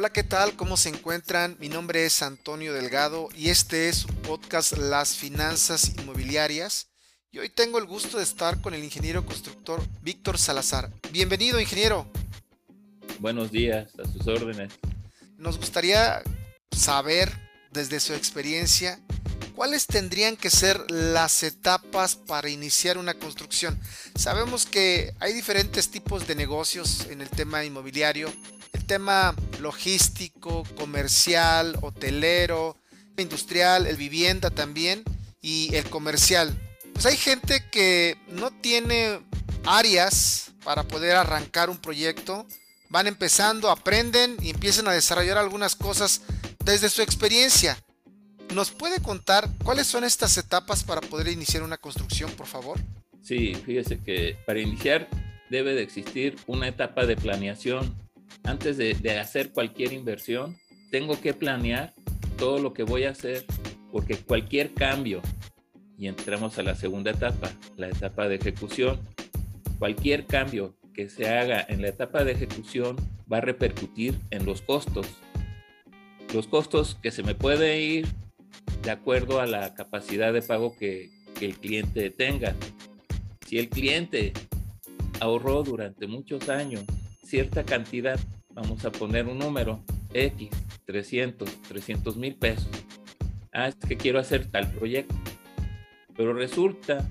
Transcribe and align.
Hola, 0.00 0.10
¿qué 0.10 0.22
tal? 0.22 0.54
¿Cómo 0.54 0.76
se 0.76 0.90
encuentran? 0.90 1.56
Mi 1.58 1.68
nombre 1.68 2.06
es 2.06 2.22
Antonio 2.22 2.72
Delgado 2.72 3.30
y 3.34 3.48
este 3.48 3.88
es 3.88 3.96
su 3.96 4.06
podcast 4.06 4.74
Las 4.76 5.16
Finanzas 5.16 5.88
Inmobiliarias. 5.98 6.86
Y 7.32 7.40
hoy 7.40 7.48
tengo 7.48 7.78
el 7.78 7.84
gusto 7.84 8.18
de 8.18 8.22
estar 8.22 8.60
con 8.60 8.74
el 8.74 8.84
ingeniero 8.84 9.26
constructor 9.26 9.82
Víctor 10.00 10.38
Salazar. 10.38 10.92
Bienvenido, 11.10 11.60
ingeniero. 11.60 12.08
Buenos 13.18 13.50
días, 13.50 13.90
a 13.98 14.06
sus 14.06 14.24
órdenes. 14.28 14.72
Nos 15.36 15.58
gustaría 15.58 16.22
saber, 16.70 17.32
desde 17.72 17.98
su 17.98 18.14
experiencia, 18.14 19.00
cuáles 19.56 19.88
tendrían 19.88 20.36
que 20.36 20.50
ser 20.50 20.88
las 20.92 21.42
etapas 21.42 22.14
para 22.14 22.48
iniciar 22.48 22.98
una 22.98 23.14
construcción. 23.14 23.76
Sabemos 24.14 24.64
que 24.64 25.12
hay 25.18 25.32
diferentes 25.32 25.90
tipos 25.90 26.28
de 26.28 26.36
negocios 26.36 27.08
en 27.10 27.20
el 27.20 27.28
tema 27.28 27.64
inmobiliario 27.64 28.32
el 28.72 28.84
tema 28.84 29.34
logístico, 29.60 30.64
comercial, 30.76 31.76
hotelero, 31.82 32.76
industrial, 33.16 33.86
el 33.86 33.96
vivienda 33.96 34.50
también 34.50 35.02
y 35.40 35.74
el 35.74 35.88
comercial. 35.88 36.56
Pues 36.92 37.06
hay 37.06 37.16
gente 37.16 37.68
que 37.70 38.16
no 38.28 38.50
tiene 38.50 39.20
áreas 39.64 40.52
para 40.64 40.82
poder 40.84 41.16
arrancar 41.16 41.70
un 41.70 41.78
proyecto. 41.78 42.46
Van 42.90 43.06
empezando, 43.06 43.70
aprenden 43.70 44.36
y 44.40 44.50
empiezan 44.50 44.88
a 44.88 44.92
desarrollar 44.92 45.38
algunas 45.38 45.76
cosas 45.76 46.22
desde 46.64 46.88
su 46.88 47.02
experiencia. 47.02 47.78
¿Nos 48.54 48.70
puede 48.70 49.00
contar 49.00 49.50
cuáles 49.62 49.86
son 49.86 50.04
estas 50.04 50.36
etapas 50.38 50.82
para 50.82 51.02
poder 51.02 51.28
iniciar 51.28 51.62
una 51.62 51.76
construcción, 51.76 52.30
por 52.32 52.46
favor? 52.46 52.80
Sí, 53.22 53.54
fíjese 53.54 54.00
que 54.00 54.38
para 54.46 54.60
iniciar 54.60 55.08
debe 55.50 55.74
de 55.74 55.82
existir 55.82 56.36
una 56.46 56.68
etapa 56.68 57.04
de 57.04 57.16
planeación 57.16 57.94
antes 58.44 58.76
de, 58.76 59.18
hacer 59.18 59.52
cualquier 59.52 59.92
inversión, 59.92 60.56
tengo 60.90 61.20
que 61.20 61.34
planear 61.34 61.92
todo 62.38 62.58
lo 62.58 62.72
que 62.72 62.82
voy 62.82 63.04
a 63.04 63.10
hacer, 63.10 63.44
porque 63.92 64.16
cualquier 64.16 64.72
cambio, 64.74 65.20
y 65.98 66.06
entramos 66.06 66.58
a 66.58 66.62
la 66.62 66.74
segunda 66.74 67.10
etapa, 67.10 67.50
la 67.76 67.88
etapa 67.88 68.28
de 68.28 68.36
ejecución, 68.36 69.00
cualquier 69.78 70.26
cambio 70.26 70.76
que 70.94 71.08
se 71.08 71.28
haga 71.28 71.64
en 71.68 71.82
la 71.82 71.88
etapa 71.88 72.24
de 72.24 72.32
ejecución 72.32 72.96
va 73.30 73.38
a 73.38 73.42
repercutir 73.42 74.18
en 74.30 74.46
los 74.46 74.62
costos. 74.62 75.06
Los 76.32 76.46
costos 76.46 76.96
que 77.02 77.10
se 77.10 77.22
me 77.22 77.34
puede 77.34 77.80
ir 77.80 78.06
de 78.82 78.90
acuerdo 78.90 79.40
a 79.40 79.46
la 79.46 79.74
capacidad 79.74 80.32
de 80.32 80.42
pago 80.42 80.76
que, 80.76 81.10
que 81.38 81.46
el 81.46 81.58
cliente 81.58 82.10
tenga. 82.10 82.54
Si 83.46 83.58
el 83.58 83.68
cliente 83.68 84.32
ahorró 85.20 85.62
durante 85.62 86.06
muchos 86.06 86.48
años 86.48 86.84
cierta 87.28 87.64
cantidad, 87.64 88.18
vamos 88.54 88.84
a 88.86 88.90
poner 88.90 89.26
un 89.26 89.38
número, 89.38 89.84
X, 90.14 90.48
300, 90.86 91.62
300 91.68 92.16
mil 92.16 92.34
pesos. 92.34 92.68
Ah, 93.52 93.68
es 93.68 93.76
que 93.76 93.96
quiero 93.96 94.18
hacer 94.18 94.46
tal 94.50 94.70
proyecto. 94.72 95.14
Pero 96.16 96.32
resulta 96.32 97.06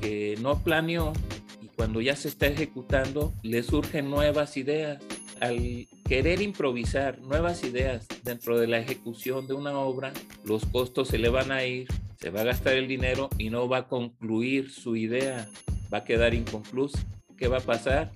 que 0.00 0.38
no 0.40 0.62
planeó 0.62 1.12
y 1.60 1.68
cuando 1.68 2.00
ya 2.00 2.16
se 2.16 2.28
está 2.28 2.46
ejecutando 2.46 3.32
le 3.42 3.62
surgen 3.62 4.10
nuevas 4.10 4.56
ideas. 4.56 5.02
Al 5.40 5.86
querer 6.08 6.40
improvisar 6.40 7.20
nuevas 7.20 7.64
ideas 7.64 8.06
dentro 8.22 8.58
de 8.58 8.68
la 8.68 8.78
ejecución 8.78 9.46
de 9.48 9.54
una 9.54 9.76
obra, 9.76 10.12
los 10.44 10.64
costos 10.66 11.08
se 11.08 11.18
le 11.18 11.28
van 11.28 11.50
a 11.50 11.64
ir, 11.64 11.88
se 12.20 12.30
va 12.30 12.42
a 12.42 12.44
gastar 12.44 12.74
el 12.74 12.86
dinero 12.86 13.28
y 13.38 13.50
no 13.50 13.68
va 13.68 13.78
a 13.78 13.88
concluir 13.88 14.70
su 14.70 14.94
idea, 14.96 15.48
va 15.92 15.98
a 15.98 16.04
quedar 16.04 16.32
inconclusa. 16.32 17.00
¿Qué 17.36 17.48
va 17.48 17.58
a 17.58 17.60
pasar? 17.60 18.12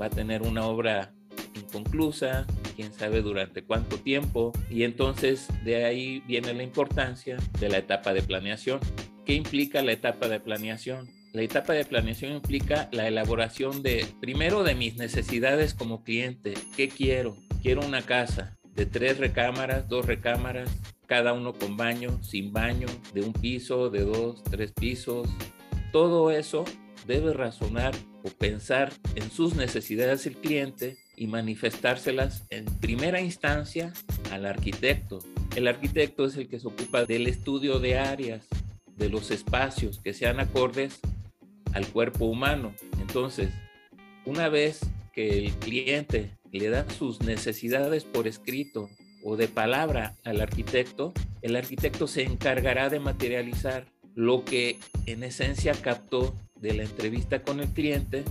Va 0.00 0.06
a 0.06 0.10
tener 0.10 0.42
una 0.42 0.66
obra 0.66 1.12
inconclusa, 1.54 2.46
quién 2.76 2.92
sabe 2.92 3.22
durante 3.22 3.64
cuánto 3.64 3.98
tiempo, 3.98 4.52
y 4.70 4.82
entonces 4.82 5.48
de 5.64 5.84
ahí 5.84 6.22
viene 6.26 6.54
la 6.54 6.62
importancia 6.62 7.36
de 7.60 7.68
la 7.68 7.78
etapa 7.78 8.12
de 8.12 8.22
planeación. 8.22 8.80
¿Qué 9.24 9.34
implica 9.34 9.82
la 9.82 9.92
etapa 9.92 10.28
de 10.28 10.40
planeación? 10.40 11.08
La 11.32 11.42
etapa 11.42 11.72
de 11.72 11.84
planeación 11.84 12.32
implica 12.32 12.88
la 12.92 13.08
elaboración 13.08 13.82
de, 13.82 14.06
primero, 14.20 14.62
de 14.62 14.74
mis 14.74 14.96
necesidades 14.96 15.74
como 15.74 16.04
cliente. 16.04 16.54
¿Qué 16.76 16.88
quiero? 16.88 17.36
Quiero 17.62 17.84
una 17.84 18.02
casa 18.02 18.56
de 18.74 18.86
tres 18.86 19.18
recámaras, 19.18 19.88
dos 19.88 20.06
recámaras, 20.06 20.70
cada 21.06 21.32
uno 21.32 21.52
con 21.52 21.76
baño, 21.76 22.22
sin 22.22 22.52
baño, 22.52 22.86
de 23.12 23.22
un 23.22 23.32
piso, 23.32 23.90
de 23.90 24.04
dos, 24.04 24.44
tres 24.44 24.72
pisos. 24.72 25.28
Todo 25.90 26.30
eso 26.30 26.64
debe 27.06 27.32
razonar 27.32 27.94
pensar 28.30 28.92
en 29.14 29.30
sus 29.30 29.54
necesidades 29.54 30.26
el 30.26 30.36
cliente 30.36 30.96
y 31.16 31.26
manifestárselas 31.26 32.44
en 32.50 32.64
primera 32.80 33.20
instancia 33.20 33.92
al 34.30 34.46
arquitecto. 34.46 35.20
El 35.56 35.68
arquitecto 35.68 36.24
es 36.24 36.36
el 36.36 36.48
que 36.48 36.58
se 36.58 36.68
ocupa 36.68 37.04
del 37.04 37.26
estudio 37.26 37.78
de 37.78 37.98
áreas, 37.98 38.46
de 38.96 39.08
los 39.08 39.30
espacios 39.30 40.00
que 40.00 40.14
sean 40.14 40.40
acordes 40.40 41.00
al 41.72 41.86
cuerpo 41.88 42.26
humano. 42.26 42.74
Entonces, 43.00 43.50
una 44.24 44.48
vez 44.48 44.80
que 45.12 45.38
el 45.38 45.52
cliente 45.54 46.30
le 46.50 46.68
da 46.68 46.88
sus 46.90 47.20
necesidades 47.20 48.04
por 48.04 48.26
escrito 48.26 48.88
o 49.22 49.36
de 49.36 49.48
palabra 49.48 50.14
al 50.24 50.40
arquitecto, 50.40 51.12
el 51.42 51.56
arquitecto 51.56 52.06
se 52.06 52.22
encargará 52.22 52.90
de 52.90 53.00
materializar 53.00 53.86
lo 54.14 54.44
que 54.44 54.78
en 55.06 55.24
esencia 55.24 55.72
captó 55.74 56.34
de 56.64 56.74
la 56.74 56.82
entrevista 56.82 57.42
con 57.42 57.60
el 57.60 57.68
cliente 57.68 58.24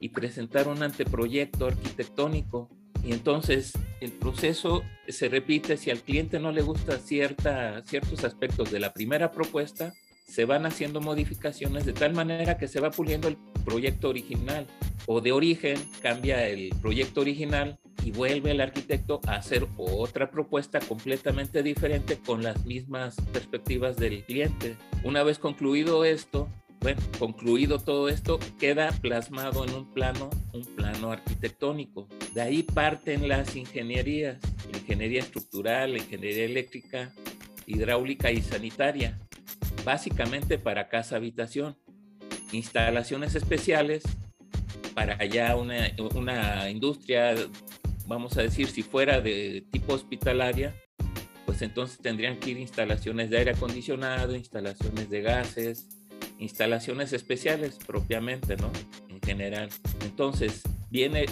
y 0.00 0.08
presentar 0.08 0.66
un 0.66 0.82
anteproyecto 0.82 1.66
arquitectónico. 1.66 2.68
Y 3.04 3.12
entonces 3.12 3.72
el 4.00 4.10
proceso 4.10 4.82
se 5.08 5.28
repite 5.28 5.76
si 5.76 5.90
al 5.90 6.00
cliente 6.00 6.40
no 6.40 6.50
le 6.50 6.62
gusta 6.62 6.98
cierta, 6.98 7.82
ciertos 7.86 8.24
aspectos 8.24 8.72
de 8.72 8.80
la 8.80 8.92
primera 8.92 9.30
propuesta, 9.30 9.94
se 10.26 10.44
van 10.44 10.66
haciendo 10.66 11.00
modificaciones 11.00 11.86
de 11.86 11.92
tal 11.92 12.12
manera 12.12 12.58
que 12.58 12.68
se 12.68 12.80
va 12.80 12.90
puliendo 12.90 13.28
el 13.28 13.36
proyecto 13.64 14.08
original 14.08 14.66
o 15.06 15.20
de 15.20 15.32
origen 15.32 15.78
cambia 16.02 16.46
el 16.46 16.70
proyecto 16.80 17.20
original 17.20 17.78
y 18.04 18.10
vuelve 18.10 18.50
el 18.50 18.60
arquitecto 18.60 19.20
a 19.26 19.36
hacer 19.36 19.66
otra 19.76 20.30
propuesta 20.30 20.80
completamente 20.80 21.62
diferente 21.62 22.18
con 22.18 22.42
las 22.42 22.64
mismas 22.64 23.16
perspectivas 23.32 23.96
del 23.96 24.24
cliente. 24.24 24.76
Una 25.04 25.22
vez 25.22 25.38
concluido 25.38 26.04
esto, 26.04 26.48
bueno, 26.80 27.00
concluido 27.18 27.78
todo 27.78 28.08
esto, 28.08 28.38
queda 28.58 28.90
plasmado 28.90 29.64
en 29.64 29.74
un 29.74 29.92
plano, 29.92 30.30
un 30.54 30.64
plano 30.64 31.12
arquitectónico. 31.12 32.08
De 32.32 32.40
ahí 32.40 32.62
parten 32.62 33.28
las 33.28 33.54
ingenierías, 33.54 34.38
ingeniería 34.72 35.20
estructural, 35.20 35.96
ingeniería 35.96 36.44
eléctrica, 36.44 37.12
hidráulica 37.66 38.30
y 38.30 38.40
sanitaria, 38.40 39.18
básicamente 39.84 40.58
para 40.58 40.88
casa 40.88 41.16
habitación. 41.16 41.76
Instalaciones 42.52 43.34
especiales 43.34 44.02
para 44.94 45.22
ya 45.26 45.54
una, 45.56 45.90
una 46.14 46.70
industria, 46.70 47.34
vamos 48.06 48.38
a 48.38 48.42
decir, 48.42 48.68
si 48.68 48.82
fuera 48.82 49.20
de 49.20 49.66
tipo 49.70 49.92
hospitalaria, 49.92 50.74
pues 51.44 51.60
entonces 51.60 51.98
tendrían 51.98 52.38
que 52.38 52.50
ir 52.50 52.58
instalaciones 52.58 53.28
de 53.28 53.38
aire 53.38 53.50
acondicionado, 53.50 54.34
instalaciones 54.34 55.10
de 55.10 55.20
gases, 55.20 55.99
instalaciones 56.40 57.12
especiales 57.12 57.78
propiamente, 57.86 58.56
¿no? 58.56 58.72
En 59.08 59.20
general. 59.20 59.68
Entonces, 60.04 60.62
viene 60.90 61.26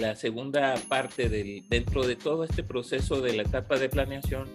la 0.00 0.16
segunda 0.16 0.74
parte 0.88 1.28
del, 1.28 1.68
dentro 1.68 2.06
de 2.06 2.16
todo 2.16 2.44
este 2.44 2.62
proceso 2.62 3.20
de 3.20 3.34
la 3.34 3.42
etapa 3.42 3.78
de 3.78 3.88
planeación. 3.88 4.48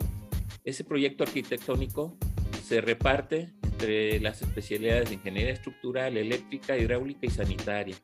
Ese 0.63 0.83
proyecto 0.83 1.23
arquitectónico 1.23 2.17
se 2.63 2.81
reparte 2.81 3.53
entre 3.63 4.19
las 4.19 4.41
especialidades 4.41 5.09
de 5.09 5.15
ingeniería 5.15 5.53
estructural, 5.53 6.17
eléctrica, 6.17 6.77
hidráulica 6.77 7.27
y 7.27 7.29
sanitaria. 7.29 7.95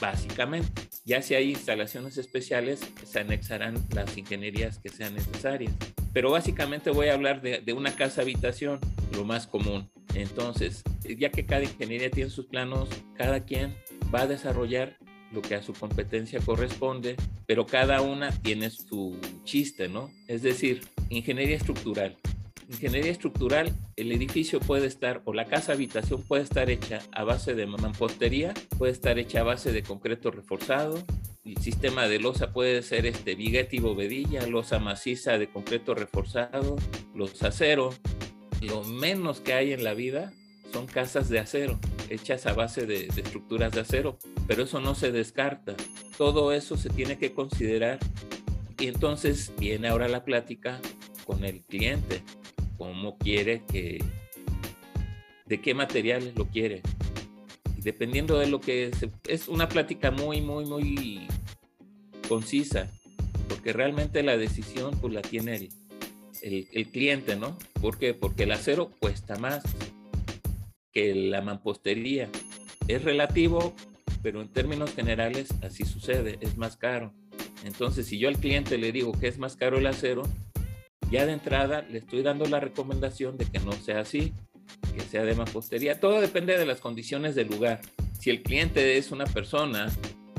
Básicamente, 0.00 0.82
ya 1.04 1.20
si 1.20 1.34
hay 1.34 1.50
instalaciones 1.50 2.16
especiales, 2.16 2.80
se 3.04 3.20
anexarán 3.20 3.74
las 3.94 4.16
ingenierías 4.16 4.78
que 4.78 4.88
sean 4.88 5.14
necesarias. 5.14 5.74
Pero 6.12 6.30
básicamente 6.30 6.90
voy 6.90 7.08
a 7.08 7.14
hablar 7.14 7.42
de, 7.42 7.72
una 7.72 7.94
casa 7.94 8.22
habitación, 8.22 8.80
lo 9.14 9.24
más 9.24 9.46
común. 9.46 9.90
Entonces, 10.14 10.82
ya 11.18 11.30
que 11.30 11.46
cada 11.46 11.62
ingeniería 11.62 12.10
tiene 12.10 12.30
sus 12.30 12.46
planos, 12.46 12.88
cada 13.14 13.44
quien 13.44 13.76
va 14.12 14.22
a 14.22 14.26
desarrollar 14.26 14.96
lo 15.32 15.42
que 15.42 15.54
a 15.54 15.62
su 15.62 15.72
competencia 15.72 16.40
corresponde, 16.40 17.16
pero 17.46 17.66
cada 17.66 18.00
una 18.00 18.32
tiene 18.32 18.70
su 18.70 19.16
chiste, 19.44 19.88
¿no? 19.88 20.10
Es 20.26 20.42
decir, 20.42 20.80
ingeniería 21.10 21.56
estructural. 21.56 22.16
Ingeniería 22.70 23.10
estructural, 23.10 23.74
el 23.96 24.12
edificio 24.12 24.60
puede 24.60 24.86
estar, 24.86 25.22
o 25.24 25.34
la 25.34 25.46
casa 25.46 25.72
habitación 25.72 26.22
puede 26.22 26.44
estar 26.44 26.70
hecha 26.70 27.00
a 27.10 27.24
base 27.24 27.56
de 27.56 27.66
mampostería, 27.66 28.54
puede 28.78 28.92
estar 28.92 29.18
hecha 29.18 29.40
a 29.40 29.42
base 29.42 29.72
de 29.72 29.82
concreto 29.82 30.30
reforzado, 30.30 31.04
el 31.44 31.56
sistema 31.56 32.06
de 32.06 32.20
losa 32.20 32.52
puede 32.52 32.82
ser 32.82 33.06
este 33.06 33.34
viguete 33.34 33.74
y 33.74 33.80
bovedilla, 33.80 34.46
losa 34.46 34.78
maciza 34.78 35.36
de 35.36 35.50
concreto 35.50 35.96
reforzado, 35.96 36.76
los 37.12 37.42
acero, 37.42 37.90
lo 38.60 38.84
menos 38.84 39.40
que 39.40 39.54
hay 39.54 39.72
en 39.72 39.82
la 39.82 39.94
vida 39.94 40.32
son 40.72 40.86
casas 40.86 41.28
de 41.28 41.40
acero, 41.40 41.80
hechas 42.08 42.46
a 42.46 42.52
base 42.52 42.86
de, 42.86 43.06
estructuras 43.06 43.72
de 43.72 43.80
acero, 43.80 44.16
pero 44.46 44.62
eso 44.62 44.80
no 44.80 44.94
se 44.94 45.10
descarta. 45.10 45.74
Todo 46.16 46.52
eso 46.52 46.76
se 46.76 46.90
tiene 46.90 47.18
que 47.18 47.32
considerar 47.32 47.98
Y 48.78 48.86
entonces 48.86 49.52
viene 49.58 49.88
ahora 49.88 50.06
la 50.06 50.24
plática 50.24 50.80
con 51.24 51.44
el 51.44 51.62
cliente, 51.64 52.22
cómo 52.80 53.18
quiere 53.18 53.62
que, 53.70 54.02
de 55.44 55.60
qué 55.60 55.74
materiales 55.74 56.34
lo 56.34 56.46
quiere. 56.46 56.80
Y 57.76 57.82
dependiendo 57.82 58.38
de 58.38 58.46
lo 58.46 58.58
que 58.58 58.86
es, 58.86 59.06
es 59.28 59.48
una 59.48 59.68
plática 59.68 60.10
muy, 60.10 60.40
muy, 60.40 60.64
muy 60.64 61.28
concisa, 62.26 62.90
porque 63.50 63.74
realmente 63.74 64.22
la 64.22 64.38
decisión 64.38 64.98
pues 64.98 65.12
la 65.12 65.20
tiene 65.20 65.56
el, 65.56 65.68
el, 66.40 66.68
el 66.72 66.86
cliente, 66.88 67.36
¿no? 67.36 67.58
¿Por 67.82 67.98
qué? 67.98 68.14
Porque 68.14 68.44
el 68.44 68.52
acero 68.52 68.90
cuesta 68.98 69.36
más 69.36 69.62
que 70.90 71.14
la 71.14 71.42
mampostería. 71.42 72.30
Es 72.88 73.04
relativo, 73.04 73.74
pero 74.22 74.40
en 74.40 74.48
términos 74.48 74.94
generales 74.94 75.48
así 75.62 75.84
sucede, 75.84 76.38
es 76.40 76.56
más 76.56 76.78
caro. 76.78 77.12
Entonces, 77.62 78.06
si 78.06 78.18
yo 78.18 78.28
al 78.28 78.38
cliente 78.38 78.78
le 78.78 78.90
digo 78.90 79.12
que 79.12 79.28
es 79.28 79.36
más 79.36 79.54
caro 79.54 79.76
el 79.76 79.86
acero, 79.86 80.22
ya 81.10 81.26
de 81.26 81.32
entrada 81.32 81.82
le 81.82 81.98
estoy 81.98 82.22
dando 82.22 82.46
la 82.46 82.60
recomendación 82.60 83.36
de 83.36 83.44
que 83.46 83.58
no 83.58 83.72
sea 83.72 84.00
así, 84.00 84.32
que 84.94 85.00
sea 85.00 85.24
de 85.24 85.34
mampostería. 85.34 85.98
Todo 85.98 86.20
depende 86.20 86.56
de 86.56 86.66
las 86.66 86.80
condiciones 86.80 87.34
del 87.34 87.48
lugar. 87.48 87.80
Si 88.18 88.30
el 88.30 88.42
cliente 88.42 88.96
es 88.96 89.10
una 89.10 89.24
persona 89.24 89.90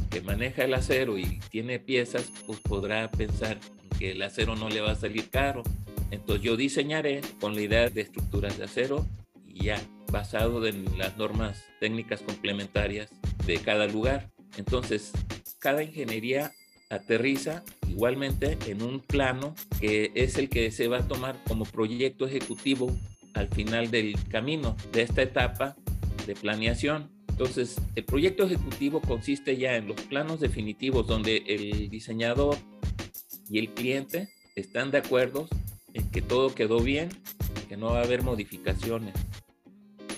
que 0.09 0.21
maneja 0.21 0.63
el 0.63 0.73
acero 0.73 1.17
y 1.17 1.39
tiene 1.49 1.79
piezas, 1.79 2.31
pues 2.45 2.59
podrá 2.59 3.09
pensar 3.11 3.59
que 3.99 4.11
el 4.11 4.21
acero 4.21 4.55
no 4.55 4.69
le 4.69 4.81
va 4.81 4.91
a 4.91 4.95
salir 4.95 5.29
caro. 5.29 5.63
Entonces 6.09 6.43
yo 6.43 6.55
diseñaré 6.57 7.21
con 7.39 7.55
la 7.55 7.61
idea 7.61 7.89
de 7.89 8.01
estructuras 8.01 8.57
de 8.57 8.65
acero 8.65 9.05
y 9.45 9.65
ya 9.65 9.81
basado 10.11 10.65
en 10.67 10.97
las 10.97 11.17
normas 11.17 11.63
técnicas 11.79 12.21
complementarias 12.21 13.09
de 13.45 13.57
cada 13.59 13.87
lugar. 13.87 14.29
Entonces, 14.57 15.11
cada 15.59 15.83
ingeniería 15.83 16.51
aterriza 16.89 17.63
igualmente 17.91 18.57
en 18.67 18.81
un 18.81 19.01
plano 19.01 19.53
que 19.79 20.11
es 20.15 20.37
el 20.37 20.49
que 20.49 20.71
se 20.71 20.87
va 20.87 20.99
a 20.99 21.07
tomar 21.07 21.37
como 21.47 21.65
proyecto 21.65 22.25
ejecutivo 22.25 22.91
al 23.33 23.49
final 23.49 23.91
del 23.91 24.15
camino 24.29 24.75
de 24.93 25.01
esta 25.01 25.21
etapa 25.21 25.75
de 26.25 26.35
planeación. 26.35 27.11
Entonces, 27.27 27.77
el 27.95 28.05
proyecto 28.05 28.45
ejecutivo 28.45 29.01
consiste 29.01 29.57
ya 29.57 29.75
en 29.75 29.87
los 29.87 29.99
planos 30.01 30.39
definitivos 30.39 31.07
donde 31.07 31.43
el 31.47 31.89
diseñador 31.89 32.57
y 33.49 33.59
el 33.59 33.69
cliente 33.73 34.29
están 34.55 34.91
de 34.91 34.99
acuerdo 34.99 35.47
en 35.93 36.09
que 36.11 36.21
todo 36.21 36.53
quedó 36.55 36.79
bien, 36.79 37.09
que 37.67 37.77
no 37.77 37.87
va 37.87 37.99
a 37.99 38.03
haber 38.03 38.23
modificaciones. 38.23 39.13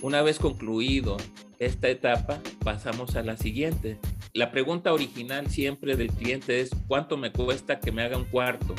Una 0.02 0.22
vez 0.22 0.38
concluido 0.38 1.16
esta 1.58 1.88
etapa, 1.88 2.40
pasamos 2.62 3.16
a 3.16 3.22
la 3.22 3.36
siguiente. 3.36 3.98
La 4.34 4.50
pregunta 4.50 4.92
original 4.92 5.48
siempre 5.48 5.94
del 5.94 6.10
cliente 6.10 6.60
es, 6.60 6.70
¿cuánto 6.88 7.16
me 7.16 7.30
cuesta 7.30 7.78
que 7.78 7.92
me 7.92 8.02
haga 8.02 8.16
un 8.16 8.24
cuarto? 8.24 8.74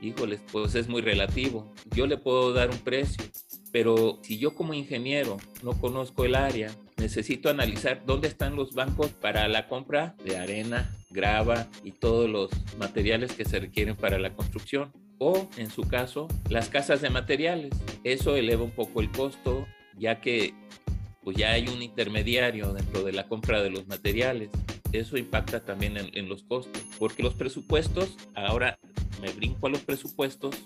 Híjoles, 0.00 0.40
pues 0.50 0.74
es 0.74 0.88
muy 0.88 1.02
relativo. 1.02 1.70
Yo 1.94 2.06
le 2.06 2.16
puedo 2.16 2.54
dar 2.54 2.70
un 2.70 2.78
precio, 2.78 3.22
pero 3.72 4.18
si 4.22 4.38
yo 4.38 4.54
como 4.54 4.72
ingeniero 4.72 5.36
no 5.62 5.78
conozco 5.78 6.24
el 6.24 6.34
área, 6.34 6.74
necesito 6.96 7.50
analizar 7.50 8.06
dónde 8.06 8.28
están 8.28 8.56
los 8.56 8.74
bancos 8.74 9.08
para 9.08 9.48
la 9.48 9.68
compra 9.68 10.16
de 10.24 10.38
arena, 10.38 10.96
grava 11.10 11.66
y 11.84 11.92
todos 11.92 12.30
los 12.30 12.48
materiales 12.78 13.34
que 13.34 13.44
se 13.44 13.60
requieren 13.60 13.96
para 13.96 14.18
la 14.18 14.32
construcción 14.32 14.94
o, 15.18 15.46
en 15.58 15.70
su 15.70 15.82
caso, 15.82 16.26
las 16.48 16.70
casas 16.70 17.02
de 17.02 17.10
materiales. 17.10 17.74
Eso 18.02 18.34
eleva 18.34 18.64
un 18.64 18.70
poco 18.70 19.02
el 19.02 19.10
costo, 19.10 19.66
ya 19.98 20.22
que 20.22 20.54
pues 21.28 21.36
ya 21.36 21.50
hay 21.50 21.68
un 21.68 21.82
intermediario 21.82 22.72
dentro 22.72 23.02
de 23.02 23.12
la 23.12 23.28
compra 23.28 23.62
de 23.62 23.68
los 23.68 23.86
materiales. 23.86 24.48
Eso 24.92 25.18
impacta 25.18 25.60
también 25.60 25.98
en, 25.98 26.08
en 26.14 26.26
los 26.26 26.42
costos, 26.42 26.82
porque 26.98 27.22
los 27.22 27.34
presupuestos, 27.34 28.16
ahora 28.34 28.78
me 29.20 29.30
brinco 29.32 29.66
a 29.66 29.70
los 29.70 29.82
presupuestos, 29.82 30.56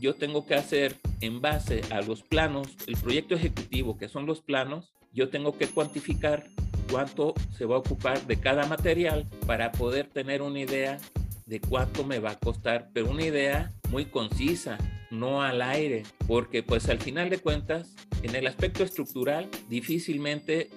yo 0.00 0.14
tengo 0.14 0.46
que 0.46 0.54
hacer 0.54 0.94
en 1.22 1.40
base 1.40 1.80
a 1.90 2.02
los 2.02 2.22
planos, 2.22 2.68
el 2.86 2.96
proyecto 2.96 3.34
ejecutivo, 3.34 3.98
que 3.98 4.08
son 4.08 4.26
los 4.26 4.42
planos, 4.42 4.92
yo 5.12 5.28
tengo 5.28 5.58
que 5.58 5.66
cuantificar 5.66 6.46
cuánto 6.88 7.34
se 7.58 7.64
va 7.64 7.74
a 7.74 7.80
ocupar 7.80 8.28
de 8.28 8.38
cada 8.38 8.64
material 8.66 9.26
para 9.44 9.72
poder 9.72 10.06
tener 10.06 10.40
una 10.40 10.60
idea 10.60 10.98
de 11.46 11.60
cuánto 11.60 12.04
me 12.04 12.20
va 12.20 12.30
a 12.30 12.38
costar, 12.38 12.90
pero 12.92 13.10
una 13.10 13.24
idea 13.24 13.72
muy 13.90 14.04
concisa, 14.04 14.78
no 15.10 15.42
al 15.42 15.62
aire, 15.62 16.04
porque 16.26 16.62
pues 16.62 16.88
al 16.88 17.00
final 17.00 17.30
de 17.30 17.38
cuentas, 17.38 17.88
en 18.22 18.34
el 18.34 18.46
aspecto 18.46 18.84
estructural, 18.84 19.48
difícilmente 19.68 20.70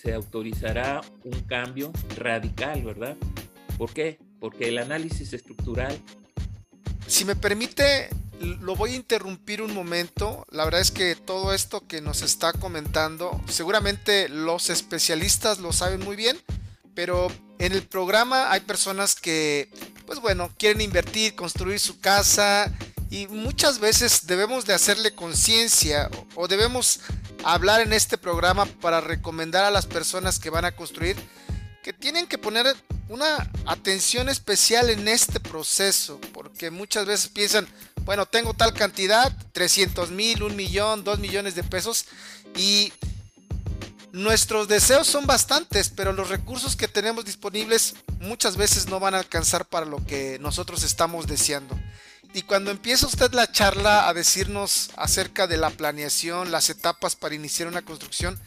se 0.00 0.14
autorizará 0.14 1.00
un 1.24 1.40
cambio 1.42 1.92
radical, 2.16 2.82
¿verdad? 2.84 3.16
¿Por 3.78 3.92
qué? 3.92 4.18
Porque 4.40 4.68
el 4.68 4.78
análisis 4.78 5.32
estructural... 5.32 5.98
Si 7.06 7.24
me 7.24 7.36
permite, 7.36 8.08
lo 8.40 8.76
voy 8.76 8.92
a 8.92 8.96
interrumpir 8.96 9.62
un 9.62 9.74
momento. 9.74 10.46
La 10.50 10.64
verdad 10.64 10.80
es 10.80 10.90
que 10.90 11.16
todo 11.16 11.52
esto 11.52 11.86
que 11.86 12.00
nos 12.00 12.22
está 12.22 12.52
comentando, 12.52 13.40
seguramente 13.48 14.28
los 14.28 14.70
especialistas 14.70 15.58
lo 15.58 15.72
saben 15.72 16.00
muy 16.00 16.16
bien, 16.16 16.38
pero 16.94 17.28
en 17.58 17.72
el 17.72 17.82
programa 17.82 18.52
hay 18.52 18.60
personas 18.60 19.14
que, 19.14 19.68
pues 20.06 20.20
bueno, 20.20 20.50
quieren 20.58 20.80
invertir, 20.80 21.34
construir 21.34 21.80
su 21.80 22.00
casa 22.00 22.72
y 23.14 23.28
muchas 23.28 23.78
veces 23.78 24.26
debemos 24.26 24.66
de 24.66 24.74
hacerle 24.74 25.14
conciencia 25.14 26.10
o 26.34 26.48
debemos 26.48 26.98
hablar 27.44 27.80
en 27.80 27.92
este 27.92 28.18
programa 28.18 28.66
para 28.66 29.00
recomendar 29.00 29.64
a 29.64 29.70
las 29.70 29.86
personas 29.86 30.40
que 30.40 30.50
van 30.50 30.64
a 30.64 30.74
construir 30.74 31.16
que 31.84 31.92
tienen 31.92 32.26
que 32.26 32.38
poner 32.38 32.74
una 33.08 33.48
atención 33.66 34.28
especial 34.28 34.90
en 34.90 35.06
este 35.06 35.38
proceso, 35.38 36.20
porque 36.32 36.72
muchas 36.72 37.06
veces 37.06 37.28
piensan, 37.28 37.68
bueno, 38.00 38.26
tengo 38.26 38.52
tal 38.52 38.74
cantidad, 38.74 39.30
300 39.52 40.10
mil, 40.10 40.42
un 40.42 40.56
millón, 40.56 41.04
dos 41.04 41.20
millones 41.20 41.54
de 41.54 41.62
pesos, 41.62 42.06
y 42.56 42.92
Nuestros 44.14 44.68
deseos 44.68 45.08
son 45.08 45.26
bastantes, 45.26 45.88
pero 45.88 46.12
los 46.12 46.28
recursos 46.28 46.76
que 46.76 46.86
tenemos 46.86 47.24
disponibles 47.24 47.96
muchas 48.20 48.56
veces 48.56 48.86
no 48.86 49.00
van 49.00 49.12
a 49.12 49.18
alcanzar 49.18 49.64
para 49.64 49.86
lo 49.86 50.06
que 50.06 50.38
nosotros 50.38 50.84
estamos 50.84 51.26
deseando. 51.26 51.76
Y 52.34 52.42
cuando 52.42 52.72
empieza 52.72 53.06
usted 53.06 53.32
la 53.32 53.52
charla 53.52 54.08
a 54.08 54.12
decirnos 54.12 54.90
acerca 54.96 55.46
de 55.46 55.56
la 55.56 55.70
planeación, 55.70 56.50
las 56.50 56.68
etapas 56.68 57.14
para 57.14 57.36
iniciar 57.36 57.68
una 57.68 57.82
construcción, 57.82 58.40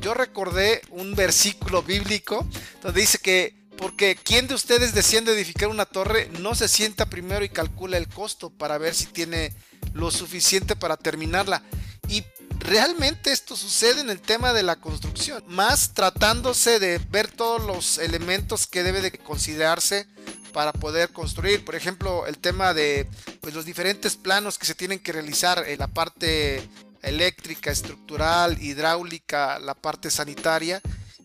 yo 0.00 0.12
recordé 0.12 0.82
un 0.90 1.14
versículo 1.14 1.84
bíblico 1.84 2.44
donde 2.82 3.00
dice 3.00 3.18
que 3.18 3.56
porque 3.76 4.16
¿quién 4.16 4.48
de 4.48 4.54
ustedes 4.54 4.92
deseando 4.92 5.30
edificar 5.30 5.68
una 5.68 5.84
torre 5.84 6.28
no 6.40 6.56
se 6.56 6.66
sienta 6.66 7.06
primero 7.06 7.44
y 7.44 7.48
calcula 7.48 7.96
el 7.96 8.08
costo 8.08 8.50
para 8.50 8.76
ver 8.76 8.92
si 8.92 9.06
tiene 9.06 9.54
lo 9.92 10.10
suficiente 10.10 10.74
para 10.74 10.96
terminarla? 10.96 11.62
Y 12.08 12.24
realmente 12.58 13.30
esto 13.30 13.56
sucede 13.56 14.00
en 14.00 14.10
el 14.10 14.20
tema 14.20 14.52
de 14.52 14.64
la 14.64 14.76
construcción, 14.80 15.44
más 15.46 15.94
tratándose 15.94 16.80
de 16.80 16.98
ver 16.98 17.30
todos 17.30 17.62
los 17.62 17.98
elementos 17.98 18.66
que 18.66 18.82
debe 18.82 19.00
de 19.00 19.12
considerarse 19.12 20.08
para 20.52 20.72
poder 20.72 21.10
construir. 21.12 21.64
Por 21.64 21.74
ejemplo, 21.74 22.26
el 22.26 22.38
tema 22.38 22.74
de 22.74 23.06
pues, 23.40 23.54
los 23.54 23.64
diferentes 23.64 24.16
planos 24.16 24.58
que 24.58 24.66
se 24.66 24.74
tienen 24.74 24.98
que 24.98 25.12
realizar 25.12 25.64
en 25.66 25.78
la 25.78 25.88
parte 25.88 26.62
eléctrica, 27.02 27.70
estructural, 27.70 28.60
hidráulica, 28.62 29.58
la 29.58 29.74
parte 29.74 30.10
sanitaria 30.10 30.80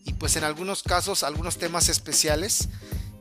y 0.06 0.14
pues 0.14 0.36
en 0.36 0.44
algunos 0.44 0.84
casos 0.84 1.24
algunos 1.24 1.58
temas 1.58 1.90
especiales. 1.90 2.70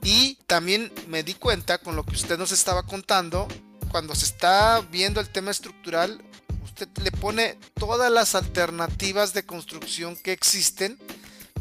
Y 0.02 0.37
también 0.47 0.92
me 1.09 1.23
di 1.23 1.35
cuenta 1.35 1.78
con 1.78 1.94
lo 1.94 2.04
que 2.04 2.14
usted 2.14 2.37
nos 2.37 2.50
estaba 2.50 2.82
contando, 2.82 3.47
cuando 3.92 4.14
se 4.14 4.25
está 4.25 4.80
viendo 4.90 5.21
el 5.21 5.28
tema 5.28 5.50
estructural, 5.50 6.21
usted 6.64 6.88
le 7.02 7.12
pone 7.12 7.59
todas 7.75 8.11
las 8.11 8.35
alternativas 8.35 9.35
de 9.35 9.44
construcción 9.44 10.16
que 10.16 10.32
existen, 10.32 10.99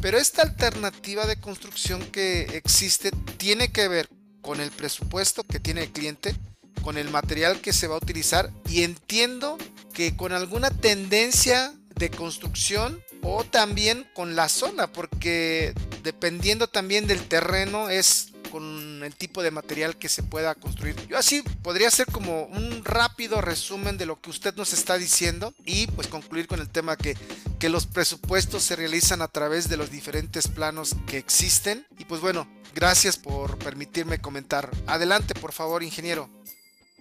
pero 0.00 0.18
esta 0.18 0.42
alternativa 0.42 1.26
de 1.26 1.36
construcción 1.36 2.02
que 2.10 2.42
existe 2.56 3.12
tiene 3.36 3.70
que 3.70 3.86
ver 3.86 4.08
con 4.42 4.60
el 4.60 4.70
presupuesto 4.70 5.44
que 5.44 5.60
tiene 5.60 5.84
el 5.84 5.92
cliente, 5.92 6.36
con 6.82 6.98
el 6.98 7.10
material 7.10 7.60
que 7.60 7.72
se 7.72 7.86
va 7.86 7.94
a 7.94 7.98
utilizar 7.98 8.50
y 8.68 8.82
entiendo 8.82 9.56
que 9.94 10.16
con 10.16 10.32
alguna 10.32 10.70
tendencia 10.70 11.72
de 11.94 12.10
construcción 12.10 13.00
o 13.22 13.44
también 13.44 14.06
con 14.14 14.34
la 14.34 14.48
zona, 14.48 14.92
porque 14.92 15.72
dependiendo 16.02 16.66
también 16.66 17.06
del 17.06 17.26
terreno 17.28 17.88
es 17.88 18.32
con 18.50 19.02
el 19.02 19.14
tipo 19.14 19.42
de 19.42 19.50
material 19.50 19.96
que 19.96 20.10
se 20.10 20.22
pueda 20.22 20.54
construir. 20.54 20.94
Yo 21.08 21.16
así 21.16 21.42
podría 21.62 21.90
ser 21.90 22.06
como 22.06 22.44
un 22.44 22.84
rápido 22.84 23.40
resumen 23.40 23.96
de 23.96 24.04
lo 24.04 24.20
que 24.20 24.28
usted 24.28 24.54
nos 24.56 24.74
está 24.74 24.98
diciendo 24.98 25.54
y 25.64 25.86
pues 25.86 26.08
concluir 26.08 26.46
con 26.46 26.60
el 26.60 26.68
tema 26.68 26.96
que, 26.96 27.16
que 27.62 27.68
los 27.68 27.86
presupuestos 27.86 28.64
se 28.64 28.74
realizan 28.74 29.22
a 29.22 29.28
través 29.28 29.68
de 29.68 29.76
los 29.76 29.88
diferentes 29.88 30.48
planos 30.48 30.96
que 31.06 31.16
existen. 31.16 31.86
Y 31.96 32.06
pues 32.06 32.20
bueno, 32.20 32.48
gracias 32.74 33.16
por 33.16 33.56
permitirme 33.56 34.18
comentar. 34.18 34.68
Adelante, 34.88 35.32
por 35.36 35.52
favor, 35.52 35.84
ingeniero. 35.84 36.28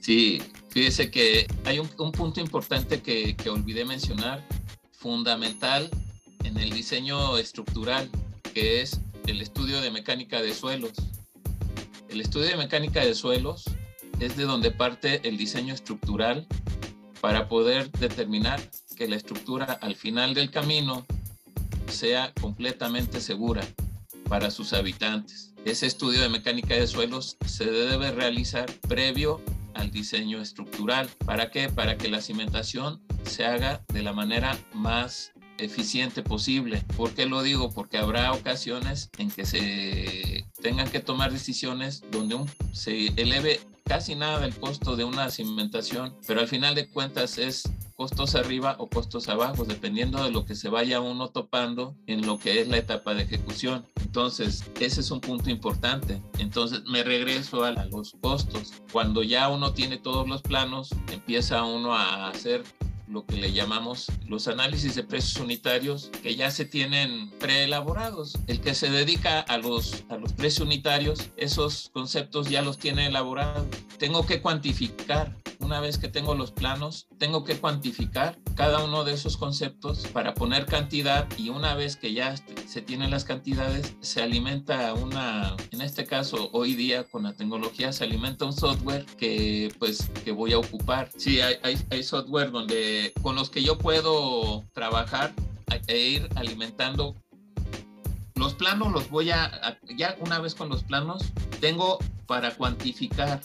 Sí, 0.02 0.40
fíjese 0.70 1.10
que 1.10 1.48
hay 1.66 1.80
un, 1.80 1.90
un 1.98 2.12
punto 2.12 2.42
importante 2.42 3.02
que, 3.02 3.36
que 3.36 3.50
olvidé 3.50 3.86
mencionar, 3.86 4.48
fundamental 4.92 5.90
en 6.44 6.56
el 6.60 6.70
diseño 6.70 7.40
estructural, 7.40 8.12
que 8.54 8.84
es 8.84 9.02
el 9.26 9.42
estudio 9.42 9.82
de 9.82 9.90
mecánica 9.90 10.44
de 10.44 10.54
suelos. 10.54 10.94
El 12.08 12.22
estudio 12.22 12.50
de 12.50 12.58
mecánica 12.58 13.04
de 13.04 13.16
suelos 13.16 13.64
es 14.20 14.38
de 14.38 14.44
donde 14.44 14.70
parte 14.70 15.28
el 15.28 15.38
diseño 15.38 15.74
estructural 15.74 16.46
para 17.20 17.50
poder 17.50 17.90
determinar 17.94 18.62
que 18.96 19.08
la 19.08 19.16
estructura 19.16 19.66
al 19.82 19.96
final 19.96 20.34
del 20.34 20.52
camino 20.52 21.06
sea 21.88 22.34
completamente 22.40 23.20
segura 23.22 23.62
para 24.28 24.52
sus 24.52 24.74
habitantes. 24.74 25.54
Ese 25.66 25.86
estudio 25.86 26.22
de 26.22 26.30
mecánica 26.30 26.74
de 26.74 26.88
suelos 26.88 27.38
se 27.46 27.66
debe 27.66 28.12
realizar 28.12 28.72
previo 28.88 29.42
al 29.74 29.92
diseño 29.92 30.42
estructural. 30.42 31.10
¿Para 31.26 31.52
qué? 31.52 31.70
Para 31.70 31.98
que 31.98 32.10
la 32.10 32.22
cimentación 32.22 33.02
se 33.24 33.46
haga 33.46 33.84
de 33.94 34.02
la 34.02 34.14
manera 34.14 34.58
más 34.74 35.32
eficiente 35.58 36.24
posible. 36.24 36.84
¿Por 36.98 37.14
qué 37.14 37.26
lo 37.26 37.44
digo? 37.44 37.72
Porque 37.72 37.98
habrá 37.98 38.32
ocasiones 38.32 39.10
en 39.18 39.30
que 39.30 39.46
se 39.46 40.46
tengan 40.62 40.90
que 40.90 41.00
tomar 41.00 41.32
decisiones 41.32 42.04
donde 42.12 42.38
se 42.74 43.08
eleve 43.22 43.60
casi 43.86 44.16
nada 44.16 44.40
del 44.40 44.56
costo 44.56 44.96
de 44.96 45.04
una 45.04 45.30
cimentación, 45.30 46.16
pero 46.26 46.40
al 46.40 46.48
final 46.48 46.76
de 46.76 46.90
cuentas 46.90 47.38
es 47.38 47.64
costos 48.02 48.34
arriba 48.34 48.78
o 48.80 48.90
costos 48.90 49.30
abajo, 49.30 49.64
dependiendo 49.64 50.24
de 50.24 50.32
lo 50.32 50.44
que 50.44 50.56
se 50.56 50.70
vaya 50.70 51.00
uno 51.00 51.28
topando 51.28 51.96
en 52.08 52.26
lo 52.26 52.40
que 52.40 52.60
es 52.60 52.68
la 52.68 52.78
etapa 52.78 53.14
de 53.14 53.22
ejecución. 53.22 53.86
Entonces, 54.02 54.66
ese 54.80 55.02
es 55.02 55.12
un 55.12 55.22
punto 55.22 55.52
importante. 55.52 56.20
Entonces, 56.40 56.82
me 56.86 57.04
regreso 57.04 57.64
a 57.64 57.70
los 57.70 58.16
costos. 58.20 58.74
Cuando 58.92 59.22
ya 59.22 59.50
uno 59.50 59.74
tiene 59.74 59.98
todos 59.98 60.28
los 60.28 60.42
planos, 60.42 60.90
empieza 61.12 61.64
uno 61.64 61.94
a 61.94 62.30
hacer 62.30 62.64
lo 63.08 63.24
que 63.24 63.36
le 63.36 63.54
llamamos 63.54 64.08
los 64.26 64.48
análisis 64.48 64.96
de 64.96 65.04
precios 65.04 65.44
unitarios 65.44 66.10
que 66.24 66.36
ya 66.36 66.50
se 66.50 66.66
tienen 66.66 67.30
preelaborados. 67.40 68.36
El 68.48 68.62
que 68.62 68.74
se 68.74 68.90
dedica 68.90 69.42
a 69.42 69.60
los, 69.60 70.06
a 70.10 70.18
los 70.18 70.34
precios 70.34 70.66
unitarios, 70.66 71.30
esos 71.38 71.92
conceptos 71.94 72.50
ya 72.50 72.64
los 72.64 72.80
tiene 72.80 73.06
elaborados. 73.06 73.68
Tengo 74.00 74.26
que 74.26 74.42
cuantificar 74.42 75.36
una 75.62 75.80
vez 75.80 75.98
que 75.98 76.08
tengo 76.08 76.36
los 76.36 76.52
planos, 76.52 77.08
tengo 77.18 77.44
que 77.44 77.58
cuantificar 77.58 78.38
cada 78.56 78.84
uno 78.84 79.04
de 79.04 79.14
esos 79.14 79.38
conceptos 79.38 80.08
para 80.08 80.34
poner 80.34 80.66
cantidad 80.66 81.28
y 81.38 81.50
una 81.50 81.76
vez 81.76 81.96
que 81.96 82.14
ya 82.14 82.36
se 82.38 82.82
tienen 82.82 83.12
las 83.12 83.24
cantidades, 83.26 83.96
se 84.02 84.22
alimenta 84.22 84.94
una, 84.94 85.56
en 85.72 85.82
este 85.82 86.06
caso 86.06 86.50
hoy 86.54 86.76
día 86.76 87.04
con 87.06 87.24
la 87.24 87.34
tecnología 87.34 87.94
se 87.94 88.04
alimenta 88.04 88.46
un 88.46 88.54
software 88.54 89.06
que 89.18 89.74
pues 89.80 90.10
que 90.24 90.32
voy 90.32 90.54
a 90.54 90.60
ocupar. 90.60 91.10
Sí, 91.18 91.40
hay, 91.42 91.56
hay, 91.64 91.78
hay 91.90 92.04
software 92.04 92.52
donde 92.52 93.14
con 93.22 93.36
los 93.36 93.50
que 93.50 93.64
yo 93.64 93.78
puedo 93.78 94.64
trabajar 94.74 95.34
e 95.88 95.98
ir 95.98 96.30
alimentando 96.36 97.16
los 98.42 98.56
planos 98.56 98.92
los 98.92 99.10
voy 99.12 99.30
a, 99.30 99.78
ya 99.96 100.16
una 100.20 100.40
vez 100.40 100.56
con 100.56 100.68
los 100.68 100.84
planos, 100.84 101.32
tengo 101.60 102.00
para 102.26 102.56
cuantificar 102.56 103.40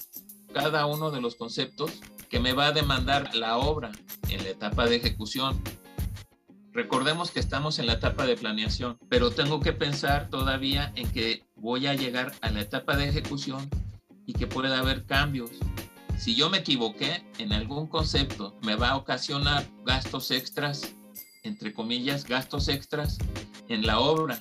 cada 0.56 0.86
uno 0.86 1.10
de 1.10 1.20
los 1.20 1.34
conceptos 1.34 1.90
que 2.30 2.40
me 2.40 2.54
va 2.54 2.68
a 2.68 2.72
demandar 2.72 3.34
la 3.34 3.58
obra 3.58 3.92
en 4.30 4.42
la 4.42 4.48
etapa 4.48 4.86
de 4.86 4.96
ejecución. 4.96 5.62
Recordemos 6.72 7.30
que 7.30 7.40
estamos 7.40 7.78
en 7.78 7.86
la 7.86 7.92
etapa 7.92 8.24
de 8.24 8.36
planeación, 8.36 8.96
pero 9.10 9.30
tengo 9.30 9.60
que 9.60 9.74
pensar 9.74 10.30
todavía 10.30 10.94
en 10.96 11.12
que 11.12 11.44
voy 11.56 11.86
a 11.86 11.92
llegar 11.92 12.32
a 12.40 12.48
la 12.48 12.62
etapa 12.62 12.96
de 12.96 13.06
ejecución 13.06 13.68
y 14.24 14.32
que 14.32 14.46
puede 14.46 14.74
haber 14.74 15.04
cambios. 15.04 15.50
Si 16.18 16.34
yo 16.34 16.48
me 16.48 16.58
equivoqué 16.58 17.22
en 17.36 17.52
algún 17.52 17.86
concepto, 17.86 18.56
me 18.62 18.76
va 18.76 18.92
a 18.92 18.96
ocasionar 18.96 19.66
gastos 19.84 20.30
extras, 20.30 20.94
entre 21.42 21.74
comillas, 21.74 22.24
gastos 22.24 22.68
extras 22.68 23.18
en 23.68 23.86
la 23.86 24.00
obra 24.00 24.40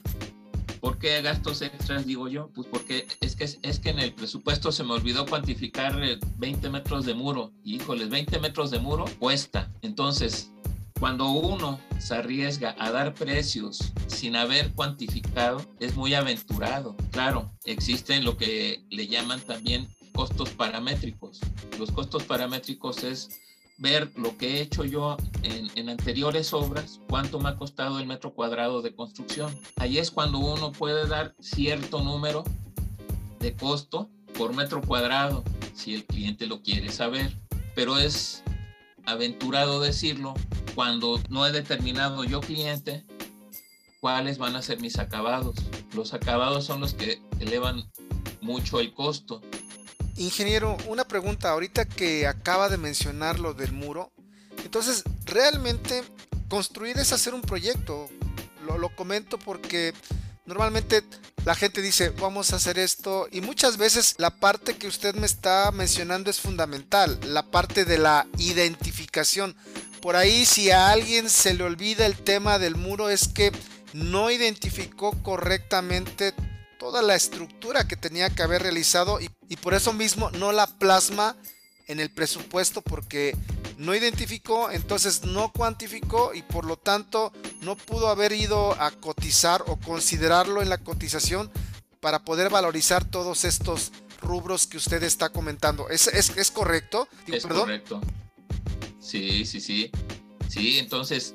¿Por 0.85 0.99
qué 0.99 1.19
gastos 1.23 1.63
extras, 1.63 2.05
digo 2.05 2.27
yo? 2.27 2.51
Pues 2.53 2.67
porque 2.67 3.07
es 3.19 3.35
que, 3.35 3.45
es 3.45 3.79
que 3.79 3.89
en 3.89 3.97
el 3.97 4.13
presupuesto 4.13 4.71
se 4.71 4.83
me 4.83 4.93
olvidó 4.93 5.25
cuantificar 5.25 5.99
20 6.37 6.69
metros 6.69 7.07
de 7.07 7.15
muro. 7.15 7.51
Híjoles, 7.63 8.09
20 8.09 8.37
metros 8.37 8.69
de 8.69 8.77
muro 8.77 9.05
cuesta. 9.17 9.73
Entonces, 9.81 10.51
cuando 10.99 11.27
uno 11.31 11.79
se 11.97 12.13
arriesga 12.13 12.75
a 12.77 12.91
dar 12.91 13.15
precios 13.15 13.93
sin 14.05 14.35
haber 14.35 14.73
cuantificado, 14.73 15.59
es 15.79 15.95
muy 15.95 16.13
aventurado. 16.13 16.95
Claro, 17.09 17.51
existen 17.63 18.23
lo 18.23 18.37
que 18.37 18.85
le 18.91 19.07
llaman 19.07 19.41
también 19.41 19.87
costos 20.13 20.51
paramétricos. 20.51 21.39
Los 21.79 21.89
costos 21.89 22.21
paramétricos 22.25 23.03
es 23.03 23.41
ver 23.77 24.11
lo 24.15 24.37
que 24.37 24.57
he 24.57 24.61
hecho 24.61 24.83
yo 24.83 25.17
en, 25.43 25.89
anteriores 25.89 26.53
obras, 26.53 26.99
cuánto 27.07 27.39
me 27.39 27.49
ha 27.49 27.55
costado 27.55 27.99
el 27.99 28.07
metro 28.07 28.33
cuadrado 28.33 28.81
de 28.81 28.95
construcción. 28.95 29.53
Ahí 29.77 29.97
es 29.97 30.11
cuando 30.11 30.39
uno 30.39 30.71
puede 30.71 31.07
dar 31.07 31.35
cierto 31.39 32.01
número 32.01 32.43
de 33.39 33.55
costo 33.55 34.09
por 34.37 34.53
metro 34.53 34.81
cuadrado, 34.81 35.43
si 35.73 35.93
el 35.93 36.05
cliente 36.05 36.47
lo 36.47 36.61
quiere 36.61 36.91
saber. 36.91 37.37
Pero 37.75 37.97
es 37.97 38.43
aventurado 39.05 39.79
decirlo 39.79 40.33
cuando 40.73 41.21
no 41.29 41.45
he 41.45 41.51
determinado 41.51 42.23
yo 42.23 42.41
cliente 42.41 43.05
cuáles 43.99 44.37
van 44.37 44.55
a 44.55 44.61
ser 44.61 44.79
mis 44.81 44.99
acabados. 44.99 45.55
Los 45.93 46.13
acabados 46.13 46.65
son 46.65 46.81
los 46.81 46.93
que 46.93 47.21
elevan 47.39 47.89
mucho 48.41 48.79
el 48.79 48.93
costo. 48.93 49.41
Ingeniero, 50.17 50.77
una 50.87 51.05
pregunta, 51.05 51.49
ahorita 51.49 51.85
que 51.85 52.25
acaba 52.27 52.69
de 52.69 52.77
mencionar 52.77 53.39
lo 53.39 53.53
del 53.53 53.73
muro, 53.73 54.11
entonces 54.63 55.03
realmente 55.25 56.03
construir 56.47 56.97
es 56.97 57.11
hacer 57.11 57.33
un 57.33 57.41
proyecto. 57.41 58.09
Lo, 58.65 58.77
lo 58.77 58.95
comento 58.95 59.37
porque 59.37 59.93
normalmente 60.45 61.03
la 61.43 61.53
gente 61.53 61.81
dice, 61.81 62.09
vamos 62.09 62.51
a 62.51 62.55
hacer 62.55 62.79
esto, 62.79 63.27
y 63.31 63.41
muchas 63.41 63.77
veces 63.77 64.15
la 64.17 64.39
parte 64.39 64.77
que 64.77 64.87
usted 64.87 65.13
me 65.15 65.25
está 65.25 65.71
mencionando 65.71 66.29
es 66.29 66.39
fundamental, 66.39 67.19
la 67.23 67.43
parte 67.43 67.85
de 67.85 67.97
la 67.97 68.25
identificación. 68.37 69.55
Por 70.01 70.15
ahí 70.15 70.45
si 70.45 70.71
a 70.71 70.91
alguien 70.91 71.29
se 71.29 71.53
le 71.53 71.63
olvida 71.63 72.05
el 72.05 72.15
tema 72.15 72.57
del 72.57 72.75
muro 72.75 73.09
es 73.09 73.27
que 73.27 73.51
no 73.93 74.31
identificó 74.31 75.11
correctamente 75.23 76.33
toda 76.77 77.01
la 77.01 77.15
estructura 77.15 77.87
que 77.87 77.95
tenía 77.95 78.29
que 78.29 78.43
haber 78.43 78.61
realizado 78.61 79.19
y, 79.19 79.29
por 79.57 79.73
eso 79.73 79.93
mismo 79.93 80.29
no 80.31 80.51
la 80.51 80.67
plasma 80.67 81.35
en 81.87 81.99
el 81.99 82.09
presupuesto 82.09 82.81
porque 82.81 83.35
no 83.77 83.93
identificó, 83.93 84.71
entonces 84.71 85.23
no 85.23 85.51
cuantificó 85.51 86.33
y 86.33 86.41
por 86.41 86.65
lo 86.65 86.77
tanto 86.77 87.31
no 87.61 87.75
pudo 87.75 88.07
haber 88.07 88.31
ido 88.31 88.79
a 88.81 88.91
cotizar 88.91 89.63
o 89.67 89.77
considerarlo 89.77 90.61
en 90.61 90.69
la 90.69 90.77
cotización 90.77 91.51
para 91.99 92.19
poder 92.19 92.49
valorizar 92.49 93.05
todos 93.05 93.45
estos 93.45 93.91
rubros 94.21 94.67
que 94.67 94.77
usted 94.77 95.03
está 95.03 95.29
comentando. 95.29 95.89
¿Es, 95.89 96.07
es, 96.07 96.51
correcto? 96.51 97.07
es 97.27 97.45
correcto. 97.45 98.01
Sí, 98.99 99.45
sí, 99.45 99.59
sí. 99.59 99.91
Sí, 100.49 100.79
entonces 100.79 101.33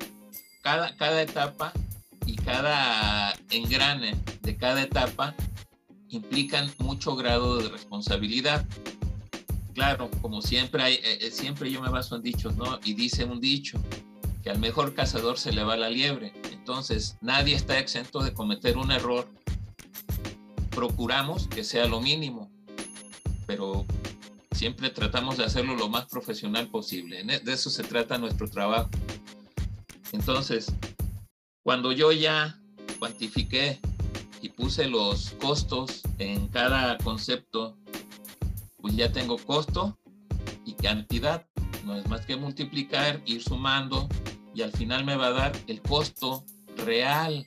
cada, 0.61 0.95
cada 0.97 1.21
etapa 1.21 1.73
y 2.31 2.35
cada 2.37 3.33
engrane 3.49 4.15
de 4.41 4.55
cada 4.55 4.83
etapa 4.83 5.35
implican 6.07 6.71
mucho 6.77 7.17
grado 7.17 7.57
de 7.57 7.67
responsabilidad. 7.67 8.65
Claro, 9.73 10.09
como 10.21 10.41
siempre 10.41 10.81
hay, 10.81 10.93
eh, 10.95 11.17
eh, 11.19 11.31
siempre 11.31 11.69
yo 11.69 11.81
me 11.81 11.89
baso 11.89 12.15
en 12.15 12.21
dichos, 12.21 12.55
¿no? 12.55 12.79
Y 12.85 12.93
dice 12.93 13.25
un 13.25 13.41
dicho 13.41 13.81
que 14.43 14.49
al 14.49 14.59
mejor 14.59 14.93
cazador 14.93 15.37
se 15.37 15.51
le 15.51 15.65
va 15.65 15.75
la 15.75 15.89
liebre. 15.89 16.31
Entonces, 16.53 17.17
nadie 17.19 17.53
está 17.53 17.77
exento 17.79 18.19
de 18.23 18.33
cometer 18.33 18.77
un 18.77 18.93
error. 18.93 19.29
Procuramos 20.69 21.49
que 21.49 21.65
sea 21.65 21.85
lo 21.85 21.99
mínimo, 21.99 22.49
pero 23.45 23.85
siempre 24.53 24.89
tratamos 24.89 25.37
de 25.37 25.43
hacerlo 25.43 25.75
lo 25.75 25.89
más 25.89 26.05
profesional 26.05 26.69
posible. 26.69 27.25
E, 27.27 27.39
de 27.39 27.51
eso 27.51 27.69
se 27.69 27.83
trata 27.83 28.17
nuestro 28.17 28.49
trabajo. 28.49 28.89
Entonces, 30.13 30.73
cuando 31.63 31.91
yo 31.91 32.11
ya 32.11 32.59
cuantifiqué 32.99 33.79
y 34.41 34.49
puse 34.49 34.87
los 34.87 35.31
costos 35.41 36.01
en 36.17 36.47
cada 36.47 36.97
concepto, 36.97 37.77
pues 38.77 38.95
ya 38.95 39.11
tengo 39.11 39.37
costo 39.37 39.97
y 40.65 40.73
cantidad. 40.73 41.45
No 41.85 41.95
es 41.95 42.07
más 42.07 42.25
que 42.25 42.35
multiplicar, 42.35 43.21
ir 43.25 43.43
sumando 43.43 44.07
y 44.53 44.61
al 44.63 44.71
final 44.71 45.05
me 45.05 45.15
va 45.15 45.27
a 45.27 45.31
dar 45.31 45.51
el 45.67 45.81
costo 45.81 46.43
real. 46.77 47.45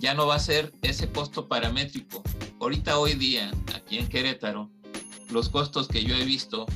Ya 0.00 0.14
no 0.14 0.26
va 0.26 0.36
a 0.36 0.40
ser 0.40 0.72
ese 0.82 1.10
costo 1.10 1.46
paramétrico. 1.46 2.22
Ahorita 2.60 2.98
hoy 2.98 3.14
día, 3.14 3.50
aquí 3.74 3.98
en 3.98 4.08
Querétaro, 4.08 4.70
los 5.30 5.48
costos 5.50 5.88
que 5.88 6.02
yo 6.02 6.14
he 6.14 6.24
visto 6.24 6.66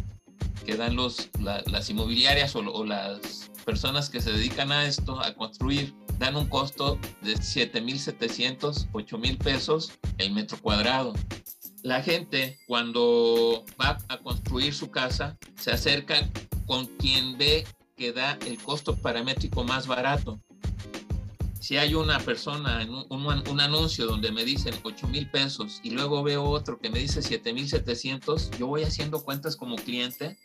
que 0.67 0.77
dan 0.77 0.97
los, 0.97 1.31
las 1.41 1.89
inmobiliarias 1.89 2.55
o, 2.55 2.59
o 2.59 2.85
las 2.85 3.51
personas 3.65 4.11
que 4.11 4.21
se 4.21 4.33
dedican 4.33 4.71
a 4.71 4.87
esto, 4.87 5.19
a 5.23 5.35
construir, 5.35 5.95
dan 6.19 6.37
un 6.37 6.47
costo 6.47 6.99
de 7.23 7.35
7.700, 7.35 8.91
8.000 8.93 9.39
pesos 9.39 9.93
el 10.19 10.33
metro 10.33 10.59
cuadrado. 10.61 11.15
La 11.83 12.03
gente 12.03 12.59
cuando 12.67 13.65
va 13.81 13.99
a 14.09 14.19
construir 14.19 14.75
su 14.75 14.91
casa 14.91 15.39
se 15.57 15.71
acerca 15.71 16.29
con 16.67 16.87
quien 16.87 17.39
ve 17.39 17.67
que 17.97 18.13
da 18.13 18.39
el 18.47 18.59
costo 18.59 18.97
paramétrico 18.97 19.65
más 19.65 19.87
barato. 19.87 20.41
si 21.61 21.77
hay 21.77 21.95
una 21.95 22.19
persona 22.21 22.83
en 22.83 22.91
un, 22.91 23.61
anuncio 23.61 24.07
donde 24.07 24.31
me 24.31 24.45
dicen 24.45 24.75
8 24.85 25.09
mil 25.09 25.29
pesos 25.31 25.81
y 25.83 25.91
luego 25.91 26.23
veo 26.23 26.45
otro 26.45 26.79
que 26.79 26.89
me 26.89 27.01
dice 27.01 27.21
7 27.21 27.53
mil 27.53 27.69
700, 27.69 28.53
yo 28.59 28.69
voy 28.69 28.85
haciendo 28.85 29.23
cuentas 29.23 29.57
como 29.57 29.77
cliente 29.77 30.39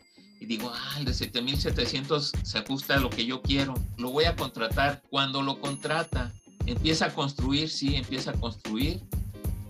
y 0.43 0.45
digo, 0.45 0.69
ah, 0.75 0.95
el 0.99 1.05
de 1.05 1.13
7 1.13 1.41
mil 1.41 1.57
700 1.57 2.33
se 2.43 2.57
ajusta 2.57 2.95
a 2.95 2.99
lo 2.99 3.09
que 3.09 3.25
yo 3.25 3.41
quiero, 3.41 3.75
lo 3.97 4.11
voy 4.11 4.25
a 4.25 4.35
contratar. 4.35 5.01
Cuando 5.09 5.41
lo 5.41 5.61
contrata, 5.61 6.33
empieza 6.65 7.05
a 7.05 7.13
construir, 7.13 7.69
sí, 7.69 7.95
empieza 7.95 8.31
a 8.31 8.33
construir 8.33 8.99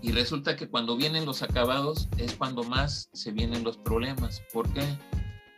y 0.02 0.10
resulta 0.10 0.56
que 0.56 0.68
cuando 0.68 0.96
vienen 0.96 1.26
los 1.26 1.42
acabados 1.42 2.08
es 2.18 2.34
cuando 2.34 2.64
más 2.64 3.08
se 3.12 3.30
vienen 3.30 3.62
los 3.62 3.76
problemas. 3.76 4.42
¿Por 4.52 4.68
qué? 4.72 4.82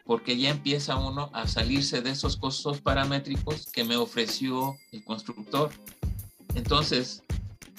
porque 0.04 0.36
ya 0.36 0.50
empieza 0.50 0.96
uno 0.96 1.30
a 1.32 1.48
salirse 1.48 2.00
de 2.00 2.10
esos 2.10 2.36
costos 2.36 2.80
paramétricos 2.80 3.66
que 3.72 3.82
me 3.82 3.96
ofreció 3.96 4.76
el 4.92 5.02
constructor. 5.02 5.70
Entonces, 6.54 7.24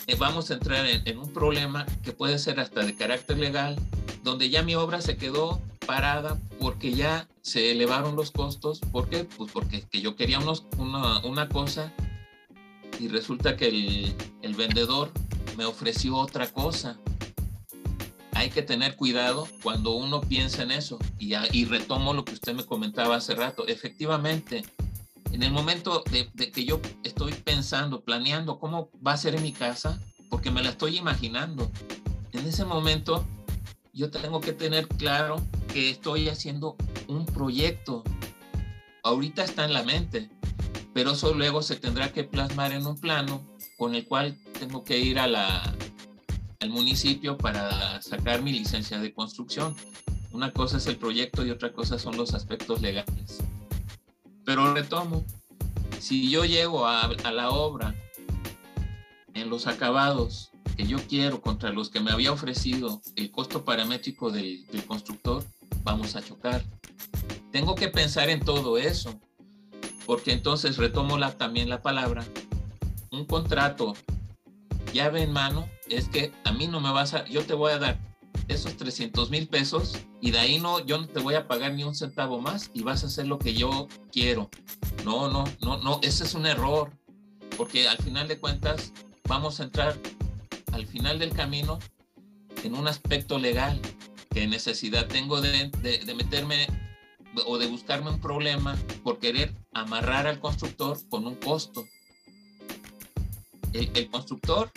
eh, 0.07 0.15
vamos 0.15 0.51
a 0.51 0.55
entrar 0.55 0.85
en, 0.85 1.17
un 1.17 1.31
problema 1.31 1.85
que 2.03 2.11
puede 2.11 2.37
ser 2.37 2.59
hasta 2.59 2.81
de 2.81 2.95
carácter 2.95 3.37
legal, 3.37 3.77
donde 4.23 4.49
ya 4.49 4.61
mi 4.61 4.75
obra 4.75 4.99
se 4.99 5.15
quedó 5.15 5.61
parada 5.87 6.39
porque 6.59 6.93
ya 6.93 7.27
se 7.41 7.71
elevaron 7.71 8.15
los 8.15 8.29
costos. 8.29 8.79
¿Por 8.91 9.09
qué? 9.09 9.23
Pues 9.23 9.51
porque 9.51 9.83
yo 9.91 10.15
quería 10.15 10.37
unos, 10.37 10.67
una, 10.77 11.19
una, 11.25 11.49
cosa 11.49 11.91
y 12.99 13.07
resulta 13.07 13.57
que 13.57 13.69
el, 13.69 14.15
el 14.43 14.53
vendedor 14.53 15.11
me 15.57 15.65
ofreció 15.65 16.15
otra 16.17 16.51
cosa 16.51 16.99
hay 18.37 18.51
que 18.51 18.61
tener 18.61 18.95
cuidado 18.95 19.47
cuando 19.63 19.95
uno 19.95 20.21
piensa 20.21 20.61
en 20.61 20.69
eso. 20.69 20.99
Y, 21.17 21.33
y 21.51 21.65
retomo 21.65 22.13
lo 22.13 22.23
que 22.23 22.33
usted 22.33 22.53
me 22.53 22.65
comentaba 22.65 23.15
hace 23.15 23.33
rato. 23.33 23.65
Efectivamente, 23.67 24.63
en 25.31 25.41
el 25.41 25.51
momento 25.51 26.03
de, 26.11 26.51
que 26.51 26.63
yo 26.63 26.79
estoy 27.03 27.33
pensando, 27.33 28.01
planeando 28.01 28.59
cómo 28.59 28.89
va 29.05 29.13
a 29.13 29.17
ser 29.17 29.41
mi 29.41 29.53
casa, 29.53 29.99
porque 30.29 30.51
me 30.51 30.61
la 30.61 30.69
estoy 30.69 30.97
imaginando, 30.97 31.71
en 32.31 32.45
ese 32.45 32.63
momento 32.63 33.25
yo 33.97 34.11
tengo 34.11 34.39
que 34.39 34.53
tener 34.53 34.87
claro 34.87 35.41
que 35.73 35.89
estoy 35.89 36.29
haciendo 36.29 36.75
un 37.07 37.25
proyecto. 37.25 38.03
Ahorita 39.01 39.43
está 39.43 39.65
en 39.65 39.73
la 39.73 39.81
mente, 39.81 40.29
pero 40.93 41.11
eso 41.13 41.33
luego 41.33 41.63
se 41.63 41.77
tendrá 41.77 42.13
que 42.13 42.23
plasmar 42.23 42.73
en 42.73 42.85
un 42.85 42.95
plano 42.95 43.43
con 43.75 43.95
el 43.95 44.05
cual 44.05 44.37
tengo 44.59 44.83
que 44.83 44.99
ir 44.99 45.17
a 45.17 45.25
la, 45.25 45.75
al 46.59 46.69
municipio 46.69 47.39
para 47.39 47.99
sacar 48.03 48.43
mi 48.43 48.51
licencia 48.51 48.99
de 48.99 49.11
construcción. 49.13 49.75
Una 50.31 50.51
cosa 50.51 50.77
es 50.77 50.85
el 50.85 50.97
proyecto 50.97 51.43
y 51.43 51.49
otra 51.49 51.73
cosa 51.73 51.97
son 51.97 52.17
los 52.17 52.35
aspectos 52.35 52.81
legales. 52.81 53.39
Pero 54.45 54.75
retomo, 54.75 55.25
si 55.99 56.29
yo 56.29 56.45
llego 56.45 56.85
a, 56.85 57.09
la 57.31 57.49
obra 57.49 57.95
en 59.33 59.49
los 59.49 59.65
acabados 59.65 60.51
que 60.77 60.85
yo 60.85 60.99
quiero 61.07 61.41
contra 61.41 61.71
los 61.71 61.89
que 61.89 61.99
me 61.99 62.11
había 62.11 62.31
ofrecido 62.31 63.01
el 63.15 63.31
costo 63.31 63.65
paramétrico 63.65 64.29
del, 64.29 64.65
del 64.67 64.85
constructor, 64.85 65.43
vamos 65.83 66.15
a 66.15 66.23
chocar. 66.23 66.63
Tengo 67.51 67.73
que 67.73 67.87
pensar 67.87 68.29
en 68.29 68.41
todo 68.41 68.77
eso, 68.77 69.19
porque 70.05 70.31
entonces 70.31 70.77
retomo 70.77 71.17
la, 71.17 71.35
también 71.35 71.67
la 71.67 71.81
palabra. 71.81 72.23
Un 73.11 73.25
contrato 73.25 73.95
llave 74.93 75.23
en 75.23 75.33
mano 75.33 75.67
es 75.89 76.09
que 76.09 76.31
a 76.43 76.51
mí 76.51 76.67
no 76.67 76.79
me 76.79 76.91
vas 76.91 77.15
a, 77.15 77.25
yo 77.25 77.43
te 77.43 77.55
voy 77.55 77.71
a 77.71 77.79
dar 77.79 77.99
esos 78.47 78.77
300 78.77 79.31
mil 79.31 79.47
pesos 79.47 79.97
y 80.21 80.31
de 80.31 80.39
ahí 80.39 80.59
no, 80.59 80.85
yo 80.85 80.99
no 80.99 81.07
te 81.07 81.19
voy 81.19 81.33
a 81.33 81.47
pagar 81.47 81.73
ni 81.73 81.83
un 81.83 81.95
centavo 81.95 82.39
más 82.39 82.69
y 82.73 82.83
vas 82.83 83.03
a 83.03 83.07
hacer 83.07 83.27
lo 83.27 83.39
que 83.39 83.53
yo 83.53 83.87
quiero. 84.11 84.49
No, 85.03 85.29
no, 85.29 85.43
no, 85.61 85.77
no, 85.77 85.99
ese 86.03 86.23
es 86.23 86.35
un 86.35 86.45
error, 86.45 86.91
porque 87.57 87.87
al 87.87 87.97
final 87.97 88.27
de 88.27 88.39
cuentas 88.39 88.93
vamos 89.27 89.59
a 89.59 89.63
entrar 89.63 89.97
al 90.77 90.87
final 90.87 91.19
del 91.19 91.33
camino 91.33 91.79
en 92.63 92.75
un 92.75 92.87
aspecto 92.87 93.39
legal, 93.39 93.79
que 94.29 94.47
necesidad 94.47 95.07
tengo 95.07 95.41
de, 95.41 95.71
meterme 96.15 96.67
o 97.45 97.57
de 97.57 97.67
buscarme 97.67 98.09
un 98.09 98.19
problema 98.19 98.77
por 99.03 99.19
querer 99.19 99.53
amarrar 99.73 100.27
al 100.27 100.39
constructor 100.39 100.97
con 101.09 101.27
un 101.27 101.35
costo 101.35 101.85
el, 103.73 104.09
constructor 104.09 104.71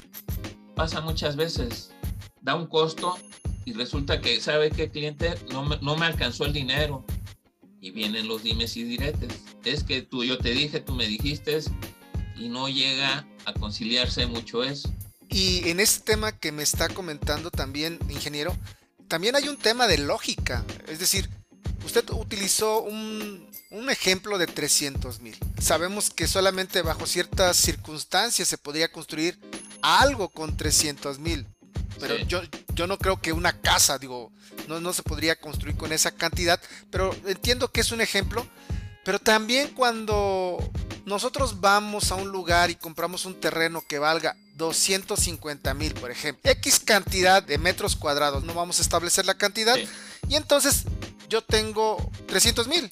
pasa 0.74 1.00
muchas 1.00 1.36
veces, 1.36 1.92
da 2.40 2.54
un 2.54 2.66
costo 2.66 3.16
y 3.64 3.72
resulta 3.72 4.20
que 4.20 4.40
sabe 4.40 4.70
que 4.70 4.84
el 4.84 4.90
cliente 4.90 5.34
no 5.52 5.64
me, 5.64 5.78
no 5.80 5.96
me 5.96 6.06
alcanzó 6.06 6.44
el 6.44 6.52
dinero 6.52 7.04
y 7.80 7.90
vienen 7.90 8.28
los 8.28 8.42
dimes 8.42 8.76
y 8.76 8.84
diretes. 8.84 9.42
Es 9.64 9.84
que 9.84 10.02
tú, 10.02 10.24
yo 10.24 10.38
te 10.38 10.50
dije, 10.50 10.80
tú 10.80 10.94
me 10.94 11.06
dijiste 11.06 11.58
y 12.36 12.48
no 12.48 12.68
llega 12.68 13.26
a 13.44 13.52
conciliarse 13.54 14.26
mucho 14.26 14.62
eso. 14.62 14.92
Y 15.30 15.68
en 15.70 15.78
este 15.78 16.00
tema 16.00 16.32
que 16.32 16.50
me 16.50 16.62
está 16.62 16.88
comentando 16.88 17.50
también, 17.50 17.98
ingeniero, 18.08 18.56
también 19.06 19.36
hay 19.36 19.48
un 19.48 19.56
tema 19.56 19.86
de 19.86 19.98
lógica. 19.98 20.64
Es 20.88 20.98
decir, 20.98 21.30
usted 21.84 22.04
utilizó 22.10 22.82
un, 22.82 23.48
un 23.70 23.90
ejemplo 23.90 24.38
de 24.38 24.48
300 24.48 25.20
mil. 25.20 25.38
Sabemos 25.60 26.10
que 26.10 26.26
solamente 26.26 26.82
bajo 26.82 27.06
ciertas 27.06 27.56
circunstancias 27.56 28.48
se 28.48 28.58
podría 28.58 28.90
construir 28.90 29.38
algo 29.82 30.28
con 30.28 30.56
300 30.56 31.20
mil. 31.20 31.46
Pero 32.00 32.16
yo, 32.16 32.40
yo 32.74 32.86
no 32.86 32.98
creo 32.98 33.20
que 33.20 33.32
una 33.32 33.52
casa, 33.60 33.98
digo, 33.98 34.32
no, 34.68 34.80
no 34.80 34.92
se 34.92 35.02
podría 35.02 35.36
construir 35.36 35.76
con 35.76 35.92
esa 35.92 36.10
cantidad. 36.10 36.60
Pero 36.90 37.14
entiendo 37.26 37.70
que 37.70 37.82
es 37.82 37.92
un 37.92 38.00
ejemplo. 38.00 38.46
Pero 39.04 39.18
también 39.18 39.68
cuando 39.74 40.58
nosotros 41.04 41.60
vamos 41.60 42.10
a 42.10 42.16
un 42.16 42.30
lugar 42.30 42.70
y 42.70 42.74
compramos 42.74 43.24
un 43.26 43.38
terreno 43.38 43.82
que 43.86 43.98
valga 43.98 44.36
250 44.60 45.74
mil, 45.74 45.94
por 45.94 46.10
ejemplo, 46.10 46.48
X 46.50 46.78
cantidad 46.78 47.42
de 47.42 47.58
metros 47.58 47.96
cuadrados, 47.96 48.44
no 48.44 48.54
vamos 48.54 48.78
a 48.78 48.82
establecer 48.82 49.26
la 49.26 49.34
cantidad. 49.34 49.76
Y 50.28 50.36
entonces 50.36 50.84
yo 51.28 51.42
tengo 51.42 52.10
300 52.26 52.68
mil 52.68 52.88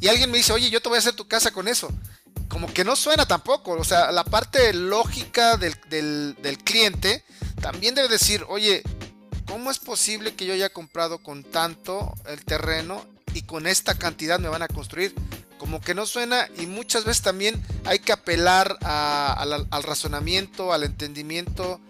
y 0.00 0.08
alguien 0.08 0.30
me 0.30 0.38
dice, 0.38 0.52
oye, 0.52 0.70
yo 0.70 0.80
te 0.80 0.88
voy 0.88 0.96
a 0.96 1.00
hacer 1.00 1.12
tu 1.12 1.28
casa 1.28 1.52
con 1.52 1.68
eso. 1.68 1.90
Como 2.48 2.72
que 2.72 2.84
no 2.84 2.96
suena 2.96 3.26
tampoco. 3.26 3.72
O 3.72 3.84
sea, 3.84 4.10
la 4.10 4.24
parte 4.24 4.72
lógica 4.72 5.56
del, 5.56 5.76
cliente 6.64 7.22
también 7.60 7.94
debe 7.94 8.08
decir, 8.08 8.44
oye, 8.48 8.82
¿cómo 9.46 9.70
es 9.70 9.78
posible 9.78 10.34
que 10.34 10.46
yo 10.46 10.54
haya 10.54 10.72
comprado 10.72 11.18
con 11.18 11.44
tanto 11.44 12.14
el 12.26 12.44
terreno 12.44 13.04
y 13.34 13.42
con 13.42 13.66
esta 13.66 13.94
cantidad 13.94 14.40
me 14.40 14.48
van 14.48 14.62
a 14.62 14.68
construir? 14.68 15.14
Como 15.60 15.82
que 15.82 15.94
no 15.94 16.06
suena 16.06 16.48
y 16.56 16.64
muchas 16.64 17.04
veces 17.04 17.20
también 17.20 17.62
hay 17.84 17.98
que 17.98 18.12
apelar 18.12 18.78
al 18.80 19.82
razonamiento, 19.82 20.72
al 20.72 20.84
entendimiento, 20.84 21.82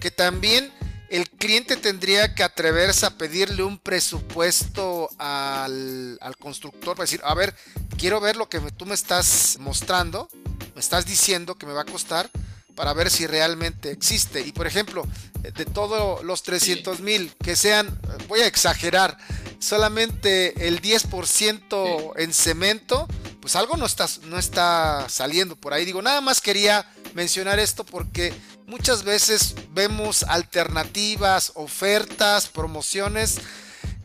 que 0.00 0.10
también 0.10 0.72
el 1.10 1.28
cliente 1.28 1.76
tendría 1.76 2.34
que 2.34 2.42
atreverse 2.42 3.04
a 3.04 3.10
pedirle 3.18 3.62
un 3.62 3.78
presupuesto 3.78 5.10
al, 5.18 6.18
constructor 6.38 6.96
para 6.96 7.04
decir, 7.04 7.20
a 7.22 7.34
ver, 7.34 7.54
quiero 7.98 8.20
ver 8.20 8.36
lo 8.36 8.48
que 8.48 8.58
tú 8.74 8.86
me 8.86 8.94
estás 8.94 9.58
mostrando, 9.60 10.30
me 10.74 10.80
estás 10.80 11.04
diciendo 11.04 11.56
que 11.56 11.66
me 11.66 11.74
va 11.74 11.82
a 11.82 11.84
costar 11.84 12.30
para 12.74 12.94
ver 12.94 13.10
si 13.10 13.26
realmente 13.26 13.90
existe. 13.90 14.40
Y 14.40 14.52
por 14.52 14.66
ejemplo, 14.66 15.06
de 15.42 15.66
todos 15.66 16.24
los 16.24 16.42
300 16.42 17.00
mil 17.00 17.34
que 17.44 17.54
sean, 17.54 18.00
voy 18.28 18.40
a 18.40 18.46
exagerar, 18.46 19.18
solamente 19.60 20.66
el 20.66 20.82
10% 20.82 22.14
en 22.16 22.32
cemento, 22.32 23.06
pues 23.40 23.54
algo 23.54 23.76
no 23.76 23.86
está, 23.86 24.06
no 24.24 24.38
está 24.38 25.08
saliendo 25.08 25.54
por 25.54 25.72
ahí. 25.72 25.84
Digo, 25.84 26.02
nada 26.02 26.20
más 26.20 26.40
quería 26.40 26.90
mencionar 27.14 27.60
esto 27.60 27.84
porque 27.84 28.34
muchas 28.66 29.04
veces 29.04 29.54
vemos 29.70 30.24
alternativas, 30.24 31.52
ofertas, 31.54 32.48
promociones 32.48 33.38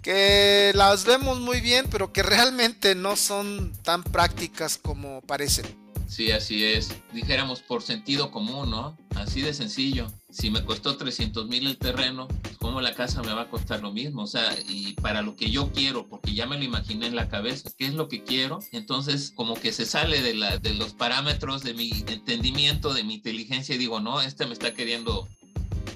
que 0.03 0.71
las 0.75 1.05
vemos 1.05 1.39
muy 1.39 1.61
bien, 1.61 1.87
pero 1.89 2.13
que 2.13 2.21
realmente 2.21 2.93
no 2.93 3.15
son 3.15 3.73
tan 3.81 4.03
prácticas 4.03 4.77
como 4.77 5.21
parecen. 5.21 5.84
Sí, 6.07 6.31
así 6.31 6.63
es. 6.63 6.95
Dijéramos 7.13 7.61
por 7.61 7.81
sentido 7.81 8.31
común, 8.31 8.69
¿no? 8.69 8.95
Así 9.15 9.41
de 9.41 9.53
sencillo. 9.53 10.07
Si 10.29 10.51
me 10.51 10.63
costó 10.63 10.97
300 10.97 11.47
mil 11.47 11.65
el 11.65 11.77
terreno, 11.77 12.27
¿cómo 12.59 12.79
la 12.79 12.93
casa 12.93 13.21
me 13.23 13.33
va 13.33 13.43
a 13.43 13.49
costar 13.49 13.81
lo 13.81 13.91
mismo? 13.91 14.23
O 14.23 14.27
sea, 14.27 14.55
y 14.67 14.93
para 14.93 15.21
lo 15.21 15.35
que 15.35 15.49
yo 15.49 15.71
quiero, 15.71 16.07
porque 16.07 16.33
ya 16.33 16.45
me 16.45 16.57
lo 16.57 16.63
imaginé 16.63 17.07
en 17.07 17.15
la 17.15 17.27
cabeza, 17.27 17.71
¿qué 17.77 17.87
es 17.87 17.95
lo 17.95 18.07
que 18.07 18.23
quiero? 18.23 18.59
Entonces, 18.71 19.33
como 19.35 19.55
que 19.55 19.71
se 19.73 19.85
sale 19.85 20.21
de, 20.21 20.35
la, 20.35 20.57
de 20.57 20.73
los 20.75 20.93
parámetros 20.93 21.63
de 21.63 21.73
mi 21.73 21.91
entendimiento, 22.07 22.93
de 22.93 23.03
mi 23.03 23.15
inteligencia, 23.15 23.75
y 23.75 23.79
digo, 23.79 23.99
no, 23.99 24.21
este 24.21 24.45
me 24.45 24.53
está 24.53 24.73
queriendo 24.73 25.27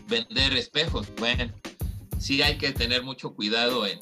vender 0.08 0.54
espejos. 0.54 1.08
Bueno, 1.18 1.54
sí 2.18 2.42
hay 2.42 2.58
que 2.58 2.72
tener 2.72 3.04
mucho 3.04 3.36
cuidado 3.36 3.86
en, 3.86 4.00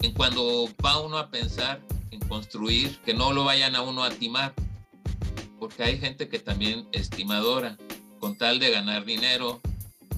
en 0.00 0.12
cuando 0.12 0.68
va 0.84 1.00
uno 1.00 1.18
a 1.18 1.30
pensar 1.30 1.82
en 2.10 2.20
construir, 2.20 2.98
que 3.04 3.12
no 3.12 3.32
lo 3.32 3.44
vayan 3.44 3.76
a 3.76 3.82
uno 3.82 4.04
a 4.04 4.10
timar 4.10 4.54
porque 5.64 5.82
hay 5.82 5.98
gente 5.98 6.28
que 6.28 6.38
también 6.38 6.86
estimadora, 6.92 7.78
con 8.20 8.36
tal 8.36 8.58
de 8.58 8.70
ganar 8.70 9.06
dinero, 9.06 9.62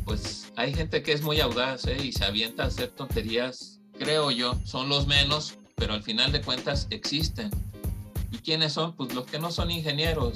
pues 0.04 0.52
hay 0.56 0.74
gente 0.74 1.04
que 1.04 1.12
es 1.12 1.22
muy 1.22 1.38
audaz 1.38 1.87
¿eh? 1.87 1.96
y 2.02 2.11
se 2.11 2.24
avienta 2.24 2.64
a 2.64 2.66
hacer 2.66 2.88
tonterías, 2.88 3.78
creo 3.96 4.32
yo, 4.32 4.59
son 4.64 4.88
los 4.88 5.06
menos, 5.06 5.56
pero 5.76 5.94
al 5.94 6.02
final 6.02 6.32
de 6.32 6.40
cuentas 6.40 6.88
existen. 6.90 7.52
¿Y 8.32 8.38
quiénes 8.38 8.72
son? 8.72 8.96
Pues 8.96 9.14
los 9.14 9.26
que 9.26 9.38
no 9.38 9.52
son 9.52 9.70
ingenieros, 9.70 10.35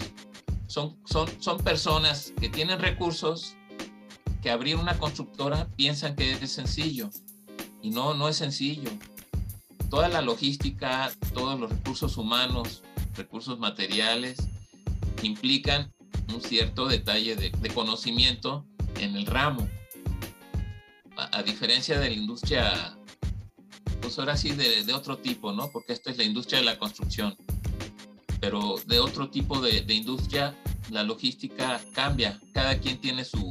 son, 0.68 0.96
son, 1.04 1.28
son 1.42 1.58
personas 1.58 2.32
que 2.40 2.48
tienen 2.48 2.78
recursos, 2.78 3.56
que 4.42 4.50
abrir 4.52 4.76
una 4.76 4.96
constructora 4.96 5.66
piensan 5.74 6.14
que 6.14 6.34
es 6.34 6.52
sencillo. 6.52 7.10
Y 7.82 7.90
no, 7.90 8.14
no 8.14 8.28
es 8.28 8.36
sencillo. 8.36 8.90
Toda 9.88 10.08
la 10.08 10.20
logística, 10.20 11.10
todos 11.34 11.58
los 11.58 11.68
recursos 11.68 12.16
humanos, 12.16 12.84
recursos 13.16 13.58
materiales, 13.58 14.38
implican 15.26 15.92
un 16.32 16.40
cierto 16.40 16.86
detalle 16.86 17.36
de, 17.36 17.50
conocimiento 17.70 18.66
en 18.98 19.16
el 19.16 19.26
ramo. 19.26 19.68
A, 21.16 21.42
diferencia 21.42 21.98
de 21.98 22.08
la 22.08 22.14
industria, 22.14 22.96
pues 24.00 24.18
ahora 24.18 24.36
sí 24.36 24.52
de, 24.52 24.92
otro 24.94 25.18
tipo, 25.18 25.52
¿no? 25.52 25.70
Porque 25.70 25.92
esta 25.92 26.10
es 26.10 26.16
la 26.16 26.24
industria 26.24 26.60
de 26.60 26.64
la 26.64 26.78
construcción. 26.78 27.36
Pero 28.40 28.76
de 28.86 29.00
otro 29.00 29.28
tipo 29.28 29.60
de, 29.60 29.82
de 29.82 29.94
industria, 29.94 30.56
la 30.90 31.02
logística 31.02 31.80
cambia. 31.92 32.40
Cada 32.54 32.78
quien 32.78 32.98
tiene 32.98 33.24
sus 33.24 33.44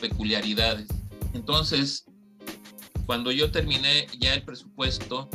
peculiaridades. 0.00 0.86
Entonces, 1.34 2.04
cuando 3.06 3.32
yo 3.32 3.50
terminé 3.50 4.06
ya 4.18 4.34
el 4.34 4.42
presupuesto, 4.44 5.28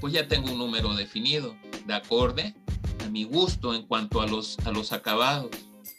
pues 0.00 0.12
ya 0.12 0.26
tengo 0.26 0.50
un 0.50 0.58
número 0.58 0.94
definido, 0.94 1.54
de 1.86 1.94
acorde 1.94 2.54
a 3.02 3.08
mi 3.08 3.24
gusto 3.24 3.74
en 3.74 3.82
cuanto 3.82 4.20
a 4.20 4.26
los, 4.26 4.58
a 4.60 4.70
los 4.70 4.92
acabados. 4.92 5.50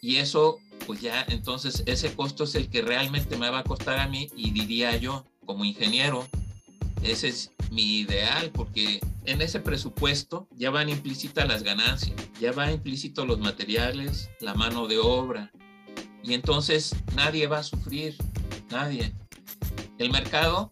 Y 0.02 0.18
eso, 0.18 0.60
pues 0.86 1.02
ya 1.02 1.26
entonces 1.30 1.84
ese 1.86 2.14
costo 2.16 2.44
es 2.44 2.56
el 2.56 2.70
que 2.70 2.82
realmente 2.82 3.38
me 3.38 3.50
va 3.50 3.60
a 3.60 3.64
costar 3.64 4.00
a 4.00 4.08
mí 4.08 4.30
y 4.36 4.52
diría 4.52 4.96
yo, 4.98 5.26
como 5.46 5.66
ingeniero, 5.66 6.28
ese 7.04 7.30
es 7.30 7.52
mi 7.72 8.00
ideal 8.00 8.52
porque 8.54 9.00
en 9.26 9.42
ese 9.42 9.60
presupuesto 9.60 10.48
ya 10.56 10.70
van 10.70 10.90
implícitas 10.90 11.48
las 11.48 11.64
ganancias, 11.64 12.16
ya 12.40 12.52
van 12.52 12.72
implícitos 12.72 13.28
los 13.28 13.40
materiales, 13.40 14.30
la 14.40 14.54
mano 14.54 14.88
de 14.88 14.98
obra. 15.00 15.52
Y 16.24 16.34
entonces 16.34 16.96
nadie 17.16 17.48
va 17.48 17.60
a 17.60 17.64
sufrir, 17.64 18.16
nadie. 18.70 19.14
El 19.98 20.12
mercado 20.12 20.72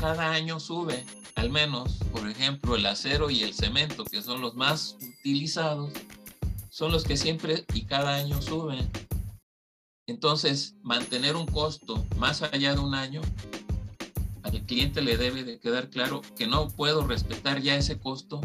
cada 0.00 0.32
año 0.32 0.58
sube, 0.58 1.04
al 1.42 1.50
menos, 1.50 1.98
por 2.12 2.28
ejemplo, 2.30 2.76
el 2.76 2.86
acero 2.86 3.28
y 3.28 3.42
el 3.42 3.52
cemento, 3.52 4.04
que 4.04 4.22
son 4.22 4.40
los 4.40 4.54
más 4.54 4.96
utilizados, 5.18 5.92
son 6.70 6.92
los 6.92 7.02
que 7.02 7.16
siempre 7.16 7.64
y 7.74 7.82
cada 7.82 8.14
año 8.14 8.40
suben. 8.40 8.88
Entonces, 10.06 10.76
mantener 10.84 11.34
un 11.34 11.46
costo 11.46 12.06
más 12.16 12.42
allá 12.42 12.76
de 12.76 12.78
un 12.80 12.94
año, 12.94 13.22
al 14.44 14.64
cliente 14.66 15.02
le 15.02 15.16
debe 15.16 15.42
de 15.42 15.58
quedar 15.58 15.90
claro 15.90 16.22
que 16.36 16.46
no 16.46 16.68
puedo 16.68 17.04
respetar 17.08 17.60
ya 17.60 17.74
ese 17.74 17.98
costo 17.98 18.40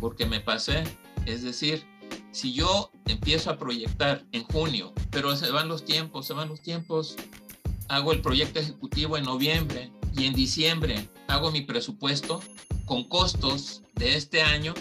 porque 0.00 0.26
me 0.26 0.40
pasé. 0.40 0.82
Es 1.26 1.44
decir, 1.44 1.86
si 2.32 2.52
yo 2.52 2.90
empiezo 3.06 3.50
a 3.50 3.56
proyectar 3.56 4.26
en 4.32 4.42
junio, 4.42 4.92
pero 5.12 5.36
se 5.36 5.48
van 5.52 5.68
los 5.68 5.84
tiempos, 5.84 6.26
se 6.26 6.32
van 6.32 6.48
los 6.48 6.60
tiempos, 6.60 7.14
hago 7.92 8.12
el 8.12 8.22
proyecto 8.22 8.58
ejecutivo 8.58 9.18
en 9.18 9.24
noviembre, 9.24 9.92
y 10.16 10.24
en 10.24 10.32
diciembre 10.32 11.08
hago 11.28 11.50
mi 11.50 11.60
presupuesto 11.60 12.42
con 12.86 13.04
costos 13.04 13.82
de 13.94 14.16
este 14.16 14.40
año, 14.40 14.72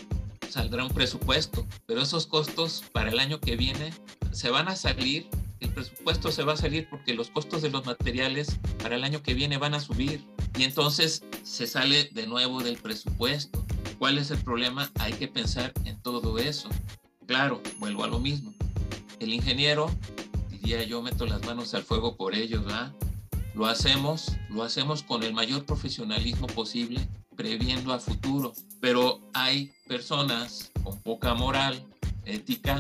saldrá 0.50 0.86
un 0.86 0.94
presupuesto, 0.94 1.68
pero 1.86 2.02
esos 2.02 2.26
costos 2.26 2.86
para 2.94 3.10
el 3.10 3.20
año 3.20 3.42
que 3.42 3.58
viene 3.58 3.94
se 4.32 4.50
van 4.50 4.70
a 4.70 4.78
salir, 4.78 5.28
el 5.60 5.74
presupuesto 5.74 6.32
se 6.32 6.44
va 6.44 6.54
a 6.54 6.58
salir 6.58 6.88
porque 6.90 7.14
los 7.14 7.30
costos 7.30 7.62
de 7.62 7.70
los 7.70 7.86
materiales 7.86 8.58
para 8.82 8.96
el 8.96 9.04
año 9.04 9.22
que 9.22 9.34
viene 9.34 9.58
van 9.58 9.74
a 9.74 9.82
subir 9.82 10.26
y 10.58 10.64
entonces 10.64 11.26
se 11.44 11.68
sale 11.68 12.10
de 12.14 12.28
nuevo 12.28 12.64
del 12.64 12.78
presupuesto. 12.78 13.66
¿Cuál 14.00 14.20
es 14.20 14.32
el 14.32 14.40
problema? 14.40 14.90
Hay 15.00 15.12
que 15.14 15.28
pensar 15.28 15.74
en 15.84 16.02
todo 16.02 16.40
eso. 16.40 16.70
Claro, 17.28 17.62
vuelvo 17.78 18.06
a 18.06 18.08
lo 18.08 18.20
mismo. 18.20 18.54
El 19.20 19.34
ingeniero, 19.34 19.92
diría 20.62 20.84
yo, 20.84 21.02
meto 21.02 21.26
las 21.26 21.46
manos 21.46 21.74
al 21.74 21.84
fuego 21.84 22.16
por 22.16 22.36
ellos, 22.36 22.64
¿verdad? 22.64 22.94
Lo 23.54 23.66
hacemos, 23.66 24.38
lo 24.50 24.64
hacemos 24.64 25.04
con 25.04 25.24
el 25.24 25.34
mayor 25.34 25.66
profesionalismo 25.66 26.48
posible, 26.48 27.08
previendo 27.36 27.94
a 27.94 28.00
futuro. 28.00 28.54
Pero 28.80 29.20
hay 29.34 29.74
personas 29.88 30.72
con 30.84 31.00
poca 31.02 31.34
moral, 31.34 31.84
ética, 32.26 32.80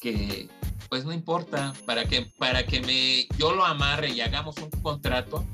que 0.00 0.48
pues 0.88 1.04
no 1.04 1.12
importa, 1.12 1.74
para 1.86 2.04
que, 2.04 2.22
para 2.38 2.64
que 2.66 2.80
me, 2.80 3.26
yo 3.36 3.54
lo 3.54 3.64
amarre 3.64 4.10
y 4.10 4.20
hagamos 4.20 4.56
un 4.58 4.70
contrato, 4.82 5.44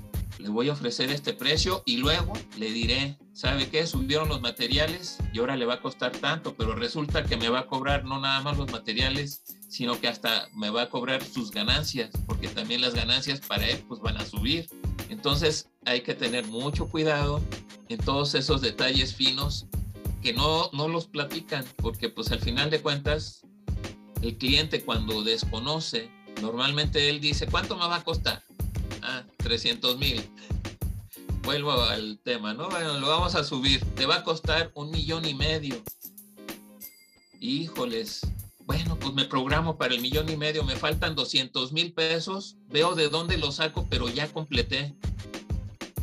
le 0.41 0.49
voy 0.49 0.69
a 0.69 0.73
ofrecer 0.73 1.11
este 1.11 1.35
precio 1.35 1.83
y 1.85 1.99
luego 1.99 2.33
le 2.57 2.71
diré, 2.71 3.19
¿sabe 3.33 3.69
qué? 3.69 3.87
Subieron 3.87 4.29
los 4.29 4.41
materiales 4.41 5.19
y 5.33 5.39
ahora 5.39 5.57
le 5.57 5.67
va 5.67 5.75
a 5.75 5.83
costar 5.83 6.13
tanto, 6.13 6.55
pero 6.55 6.75
resulta 6.75 7.25
que 7.25 7.37
me 7.37 7.51
va 7.51 7.61
a 7.61 7.67
cobrar 7.67 8.05
no 8.05 8.19
nada 8.21 8.41
más 8.41 8.57
los 8.57 8.73
materiales, 8.73 9.43
sino 9.69 10.01
que 10.01 10.09
hasta 10.09 10.49
me 10.55 10.71
va 10.71 10.83
a 10.83 10.89
cobrar 10.89 11.23
sus 11.23 11.51
ganancias, 11.51 12.11
porque 12.27 12.49
también 12.49 12.81
las 12.81 12.95
ganancias 12.95 13.41
para 13.41 13.69
él 13.69 13.85
pues 13.87 14.01
van 14.01 14.17
a 14.17 14.25
subir. 14.25 14.69
Entonces 15.11 15.69
hay 15.85 16.01
que 16.01 16.15
tener 16.15 16.47
mucho 16.47 16.89
cuidado 16.89 17.43
en 17.89 17.99
todos 17.99 18.35
esos 18.35 18.63
detalles 18.63 19.15
finos 19.15 19.67
que 20.23 20.33
no, 20.33 20.71
no 20.73 20.89
los 20.89 21.07
platican, 21.07 21.65
porque 21.77 22.09
pues 22.09 22.33
al 22.33 22.41
final 22.41 22.71
de 22.71 22.81
cuentas 22.81 23.43
el 24.23 24.37
cliente 24.39 24.85
cuando 24.85 25.23
desconoce, 25.23 26.11
normalmente 26.41 27.11
él 27.11 27.21
dice, 27.21 27.47
¿cuánto 27.47 27.77
me 27.77 27.87
va 27.87 27.97
a 27.97 28.05
costar? 28.05 28.43
Ah, 29.51 29.59
300 29.59 29.99
mil. 29.99 30.23
Vuelvo 31.43 31.73
al 31.73 32.21
tema, 32.23 32.55
¿no? 32.55 32.69
Bueno, 32.69 33.01
lo 33.01 33.09
vamos 33.09 33.35
a 33.35 33.43
subir. 33.43 33.85
Te 33.97 34.07
va 34.07 34.17
a 34.17 34.23
costar 34.23 34.71
un 34.75 34.93
millón 34.93 35.25
y 35.25 35.35
medio. 35.35 35.83
Híjoles. 37.41 38.21
Bueno, 38.61 38.97
pues 38.97 39.13
me 39.13 39.25
programo 39.25 39.77
para 39.77 39.95
el 39.95 40.03
millón 40.03 40.29
y 40.29 40.37
medio. 40.37 40.63
Me 40.63 40.77
faltan 40.77 41.17
200 41.17 41.73
mil 41.73 41.93
pesos. 41.93 42.59
Veo 42.69 42.95
de 42.95 43.09
dónde 43.09 43.39
lo 43.39 43.51
saco, 43.51 43.89
pero 43.91 44.09
ya 44.09 44.33
completé. 44.33 44.95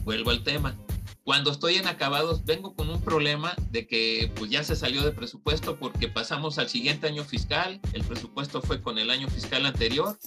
Vuelvo 0.03 0.31
al 0.31 0.43
tema. 0.43 0.75
Cuando 1.23 1.51
estoy 1.51 1.75
en 1.75 1.87
acabados, 1.87 2.43
vengo 2.43 2.75
con 2.75 2.89
un 2.89 3.01
problema 3.01 3.55
de 3.71 3.87
que 3.87 4.29
pues 4.35 4.51
ya 4.51 4.65
se 4.65 4.75
salió 4.75 5.03
de 5.03 5.13
presupuesto 5.13 5.79
porque 5.79 6.09
pasamos 6.09 6.57
al 6.57 6.67
siguiente 6.67 7.07
año 7.07 7.23
fiscal. 7.23 7.79
El 7.93 8.03
presupuesto 8.03 8.61
fue 8.61 8.81
con 8.81 8.97
el 8.97 9.09
año 9.09 9.29
fiscal 9.29 9.65
anterior. 9.65 10.19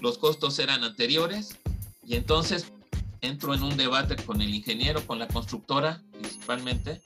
Los 0.00 0.18
costos 0.18 0.60
eran 0.60 0.84
anteriores 0.84 1.58
y 2.02 2.16
entonces 2.16 2.72
entro 3.20 3.54
en 3.54 3.62
un 3.62 3.76
debate 3.76 4.16
con 4.16 4.40
el 4.40 4.54
ingeniero, 4.54 5.06
con 5.06 5.18
la 5.18 5.28
constructora 5.28 6.02
principalmente. 6.12 7.02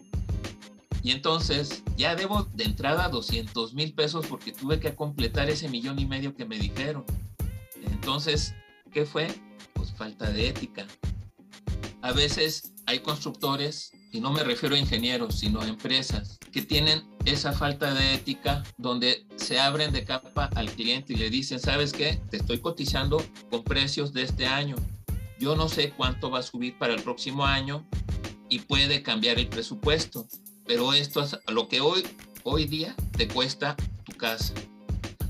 Y 1.02 1.10
entonces 1.10 1.82
ya 1.96 2.16
debo 2.16 2.44
de 2.54 2.64
entrada 2.64 3.08
200 3.08 3.74
mil 3.74 3.92
pesos 3.92 4.26
porque 4.26 4.52
tuve 4.52 4.80
que 4.80 4.94
completar 4.94 5.50
ese 5.50 5.68
millón 5.68 5.98
y 5.98 6.06
medio 6.06 6.34
que 6.34 6.46
me 6.46 6.58
dijeron. 6.58 7.04
Entonces, 7.90 8.54
¿qué 8.90 9.04
fue? 9.04 9.28
Pues 9.74 9.92
falta 9.92 10.30
de 10.30 10.48
ética. 10.48 10.86
A 12.00 12.12
veces 12.12 12.72
hay 12.86 13.00
constructores, 13.00 13.92
y 14.12 14.20
no 14.20 14.30
me 14.30 14.44
refiero 14.44 14.74
a 14.74 14.78
ingenieros, 14.78 15.38
sino 15.38 15.60
a 15.60 15.68
empresas, 15.68 16.38
que 16.52 16.62
tienen 16.62 17.02
esa 17.24 17.52
falta 17.52 17.92
de 17.92 18.14
ética 18.14 18.62
donde 18.78 19.26
se 19.44 19.60
abren 19.60 19.92
de 19.92 20.04
capa 20.04 20.50
al 20.56 20.70
cliente 20.70 21.12
y 21.12 21.16
le 21.16 21.30
dicen, 21.30 21.60
¿sabes 21.60 21.92
qué? 21.92 22.20
Te 22.30 22.38
estoy 22.38 22.58
cotizando 22.58 23.22
con 23.50 23.62
precios 23.62 24.12
de 24.12 24.22
este 24.22 24.46
año 24.46 24.74
yo 25.38 25.56
no 25.56 25.68
sé 25.68 25.90
cuánto 25.90 26.30
va 26.30 26.38
a 26.38 26.42
subir 26.42 26.78
para 26.78 26.94
el 26.94 27.02
próximo 27.02 27.44
año 27.44 27.84
y 28.48 28.60
puede 28.60 29.02
cambiar 29.02 29.38
el 29.38 29.48
presupuesto, 29.48 30.26
pero 30.64 30.92
esto 30.92 31.22
es 31.22 31.36
lo 31.48 31.68
que 31.68 31.80
hoy, 31.80 32.02
hoy 32.44 32.66
día 32.66 32.94
te 33.16 33.28
cuesta 33.28 33.76
tu 34.04 34.12
casa. 34.16 34.54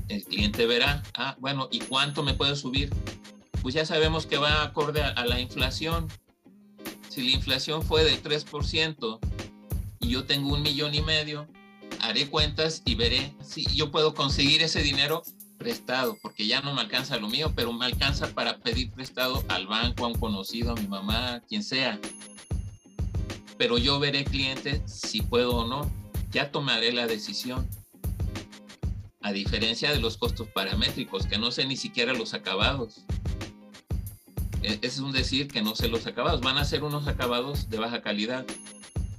El 0.07 0.23
cliente 0.23 0.65
verá, 0.67 1.01
ah, 1.15 1.35
bueno, 1.39 1.67
¿y 1.71 1.79
cuánto 1.79 2.21
me 2.23 2.33
puede 2.33 2.55
subir? 2.55 2.93
Pues 3.61 3.73
ya 3.73 3.85
sabemos 3.85 4.25
que 4.27 4.37
va 4.37 4.63
acorde 4.63 5.01
a, 5.01 5.25
la 5.25 5.39
inflación. 5.39 6.07
Si 7.09 7.21
la 7.27 7.31
inflación 7.35 7.81
fue 7.81 8.03
del 8.03 8.21
3% 8.21 9.19
y 9.99 10.07
yo 10.07 10.25
tengo 10.25 10.53
un 10.53 10.61
millón 10.61 10.93
y 10.93 11.01
medio, 11.01 11.47
haré 12.01 12.29
cuentas 12.29 12.81
y 12.85 12.95
veré 12.95 13.33
si 13.43 13.65
yo 13.75 13.91
puedo 13.91 14.13
conseguir 14.13 14.61
ese 14.61 14.81
dinero 14.81 15.23
prestado, 15.57 16.17
porque 16.21 16.47
ya 16.47 16.61
no 16.61 16.73
me 16.73 16.81
alcanza 16.81 17.17
lo 17.17 17.27
mío, 17.27 17.53
pero 17.55 17.73
me 17.73 17.85
alcanza 17.85 18.27
para 18.27 18.59
pedir 18.59 18.91
prestado 18.91 19.43
al 19.47 19.67
banco, 19.67 20.05
a 20.05 20.09
un 20.09 20.19
conocido, 20.19 20.71
a 20.71 20.75
mi 20.75 20.87
mamá, 20.87 21.41
quien 21.47 21.63
sea. 21.63 21.99
Pero 23.57 23.77
yo 23.77 23.99
veré 23.99 24.25
cliente 24.25 24.81
si 24.85 25.21
puedo 25.21 25.55
o 25.55 25.67
no, 25.67 25.89
ya 26.31 26.51
tomaré 26.51 26.91
la 26.91 27.07
decisión. 27.07 27.67
A 29.21 29.31
diferencia 29.31 29.91
de 29.91 29.99
los 29.99 30.17
costos 30.17 30.47
paramétricos, 30.49 31.25
que 31.25 31.39
no 31.39 31.51
sé 31.51 31.65
ni 31.65 31.77
siquiera 31.77 32.13
los 32.13 32.33
acabados. 32.33 33.05
E, 34.61 34.79
es 34.81 34.99
un 34.99 35.11
decir 35.11 35.47
que 35.47 35.61
no 35.61 35.75
sé 35.75 35.87
los 35.87 36.05
acabados, 36.05 36.41
van 36.41 36.57
a 36.57 36.65
ser 36.65 36.83
unos 36.83 37.07
acabados 37.07 37.69
de 37.69 37.79
baja 37.79 38.01
calidad. 38.01 38.45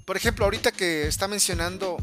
Por 0.04 0.16
ejemplo, 0.16 0.44
ahorita 0.44 0.70
que 0.70 1.08
está 1.08 1.26
mencionando 1.26 1.96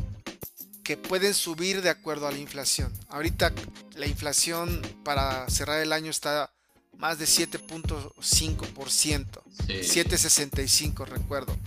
que 0.84 0.98
pueden 0.98 1.34
subir 1.34 1.82
de 1.82 1.90
acuerdo 1.90 2.28
a 2.28 2.32
la 2.32 2.38
inflación. 2.38 2.92
Ahorita 3.10 3.54
la 3.96 4.08
inflación 4.08 4.82
para 5.04 5.50
cerrar 5.50 5.82
el 5.82 5.94
año 5.94 6.12
está 6.12 6.52
más 6.98 7.20
de 7.20 7.26
7.5%. 7.26 9.44
7.65 9.68 11.06
recuerdo. 11.06 11.58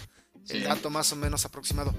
El 0.48 0.64
dato 0.64 0.90
más 0.90 1.12
o 1.12 1.16
menos 1.16 1.44
aproximado. 1.44 1.94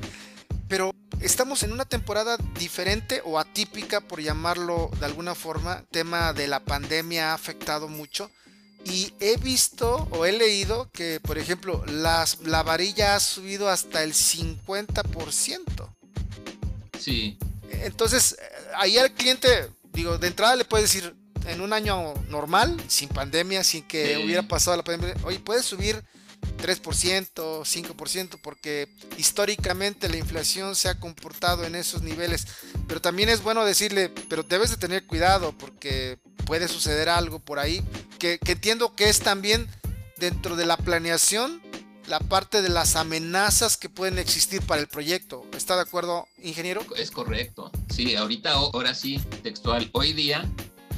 Pero 0.70 0.94
estamos 1.20 1.64
en 1.64 1.72
una 1.72 1.86
temporada 1.86 2.38
diferente 2.60 3.22
o 3.26 3.40
atípica, 3.40 4.02
por 4.02 4.22
llamarlo 4.22 4.90
de 5.00 5.06
alguna 5.06 5.36
forma. 5.36 5.86
tema 5.92 6.34
de 6.34 6.48
la 6.48 6.64
pandemia 6.64 7.32
ha 7.32 7.34
afectado 7.34 7.88
mucho. 7.88 8.32
Y 8.86 9.14
he 9.20 9.38
visto 9.38 10.08
o 10.12 10.26
he 10.26 10.32
leído 10.32 10.90
que, 10.92 11.20
por 11.20 11.38
ejemplo, 11.38 11.84
las, 11.88 12.40
la 12.42 12.64
varilla 12.64 13.16
ha 13.16 13.20
subido 13.20 13.70
hasta 13.70 14.04
el 14.04 14.14
50%. 14.14 15.97
Sí. 17.08 17.38
Entonces, 17.72 18.38
ahí 18.76 18.98
al 18.98 19.14
cliente, 19.14 19.48
digo, 19.94 20.18
de 20.18 20.28
entrada 20.28 20.58
le 20.58 20.66
puedes 20.66 20.92
decir, 20.92 21.16
en 21.48 21.62
un 21.62 21.72
año 21.72 22.14
normal, 22.30 22.76
sin 22.90 23.08
pandemia, 23.08 23.64
sin 23.64 23.84
que 23.84 24.18
hubiera 24.18 24.44
pasado 24.44 24.76
la 24.76 24.84
pandemia, 24.84 25.16
oye, 25.24 25.40
puedes 25.40 25.66
subir 25.66 26.04
3%, 26.58 27.64
5%, 27.64 28.40
porque 28.44 28.90
históricamente 29.18 30.10
la 30.10 30.18
inflación 30.18 30.76
se 30.76 30.90
ha 30.90 31.00
comportado 31.00 31.64
en 31.64 31.76
esos 31.76 32.02
niveles. 32.02 32.46
Pero 32.90 33.02
también 33.02 33.30
es 33.30 33.42
bueno 33.42 33.64
decirle, 33.64 34.10
pero 34.28 34.44
debes 34.44 34.70
de 34.70 34.78
tener 34.78 35.06
cuidado 35.06 35.58
porque 35.58 36.20
puede 36.46 36.68
suceder 36.68 37.08
algo 37.08 37.40
por 37.40 37.58
ahí, 37.58 37.82
que, 38.20 38.38
entiendo 38.46 38.96
que 38.96 39.08
es 39.08 39.20
también 39.20 39.68
dentro 40.18 40.58
de 40.58 40.66
la 40.66 40.76
planeación 40.76 41.62
la 42.08 42.20
parte 42.20 42.62
de 42.62 42.70
las 42.70 42.96
amenazas 42.96 43.76
que 43.78 43.90
pueden 43.90 44.18
existir 44.18 44.62
para 44.62 44.82
el 44.82 44.88
proyecto. 44.88 45.46
¿Está 45.54 45.76
de 45.76 45.82
acuerdo, 45.82 46.28
ingeniero? 46.42 46.82
Es 46.96 47.12
correcto. 47.12 47.72
Sí, 47.94 48.16
ahorita, 48.16 48.54
ahora 48.54 48.94
sí, 48.94 49.20
textual. 49.44 49.90
Hoy 49.92 50.14
día, 50.14 50.50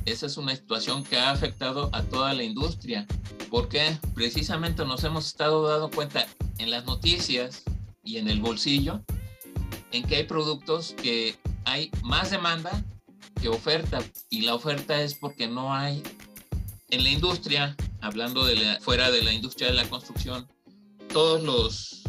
esa 0.05 0.27
es 0.27 0.37
una 0.37 0.55
situación 0.55 1.03
que 1.03 1.17
ha 1.17 1.31
afectado 1.31 1.89
a 1.93 2.03
toda 2.03 2.33
la 2.33 2.43
industria 2.43 3.07
porque 3.49 3.97
precisamente 4.13 4.85
nos 4.85 5.03
hemos 5.03 5.25
estado 5.25 5.67
dando 5.67 5.89
cuenta 5.89 6.27
en 6.59 6.69
las 6.69 6.85
noticias 6.85 7.63
y 8.03 8.17
en 8.17 8.29
el 8.29 8.39
bolsillo 8.39 9.01
en 9.91 10.03
que 10.03 10.17
hay 10.17 10.23
productos 10.25 10.93
que 11.01 11.39
hay 11.65 11.89
más 12.03 12.29
demanda 12.29 12.83
que 13.41 13.49
oferta 13.49 13.99
y 14.29 14.41
la 14.41 14.53
oferta 14.53 15.01
es 15.01 15.15
porque 15.15 15.47
no 15.47 15.73
hay 15.73 16.03
en 16.91 17.03
la 17.03 17.09
industria, 17.09 17.75
hablando 18.01 18.45
de 18.45 18.77
fuera 18.81 19.09
de 19.09 19.23
la 19.23 19.33
industria 19.33 19.69
de 19.69 19.73
la 19.73 19.89
construcción, 19.89 20.47
todos 21.09 21.43
los 21.43 22.03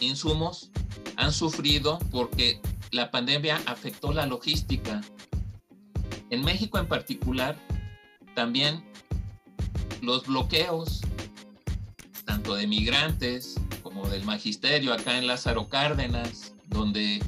insumos 0.00 0.70
han 1.16 1.32
sufrido 1.32 1.98
porque 2.10 2.60
la 2.90 3.10
pandemia 3.10 3.60
afectó 3.66 4.12
la 4.12 4.26
logística. 4.26 5.00
En 6.30 6.44
México 6.44 6.78
en 6.78 6.86
particular, 6.86 7.58
también 8.34 8.84
los 10.00 10.26
bloqueos, 10.26 11.00
tanto 12.24 12.54
de 12.54 12.66
migrantes 12.66 13.56
como 13.82 14.08
del 14.08 14.24
magisterio 14.24 14.92
acá 14.92 15.18
en 15.18 15.26
Lázaro 15.26 15.68
Cárdenas, 15.68 16.54
donde 16.66 17.22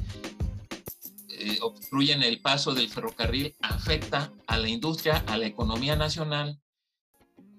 eh, 1.29 1.57
obstruyen 1.61 2.23
el 2.23 2.41
paso 2.41 2.73
del 2.73 2.89
ferrocarril, 2.89 3.55
afecta 3.61 4.31
a 4.47 4.57
la 4.57 4.69
industria, 4.69 5.23
a 5.27 5.37
la 5.37 5.45
economía 5.45 5.95
nacional 5.95 6.59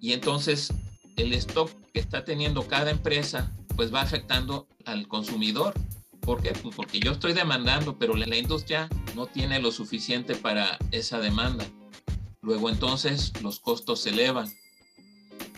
y 0.01 0.13
entonces 0.13 0.73
el 1.17 1.33
stock 1.35 1.71
que 1.93 2.01
está 2.01 2.25
teniendo 2.25 2.67
cada 2.67 2.91
empresa 2.91 3.53
pues 3.77 3.93
va 3.93 4.01
afectando 4.01 4.67
al 4.85 5.07
consumidor. 5.09 5.75
¿Por 6.21 6.43
qué? 6.43 6.53
Pues 6.53 6.75
porque 6.75 6.99
yo 6.99 7.13
estoy 7.13 7.33
demandando, 7.33 7.99
pero 7.99 8.17
la 8.17 8.37
industria 8.37 8.89
no 9.15 9.27
tiene 9.27 9.61
lo 9.61 9.71
suficiente 9.71 10.35
para 10.35 10.79
esa 10.91 11.21
demanda. 11.21 11.65
Luego 12.43 12.71
entonces 12.71 13.33
los 13.43 13.61
costos 13.61 14.03
se 14.03 14.11
elevan 14.11 14.53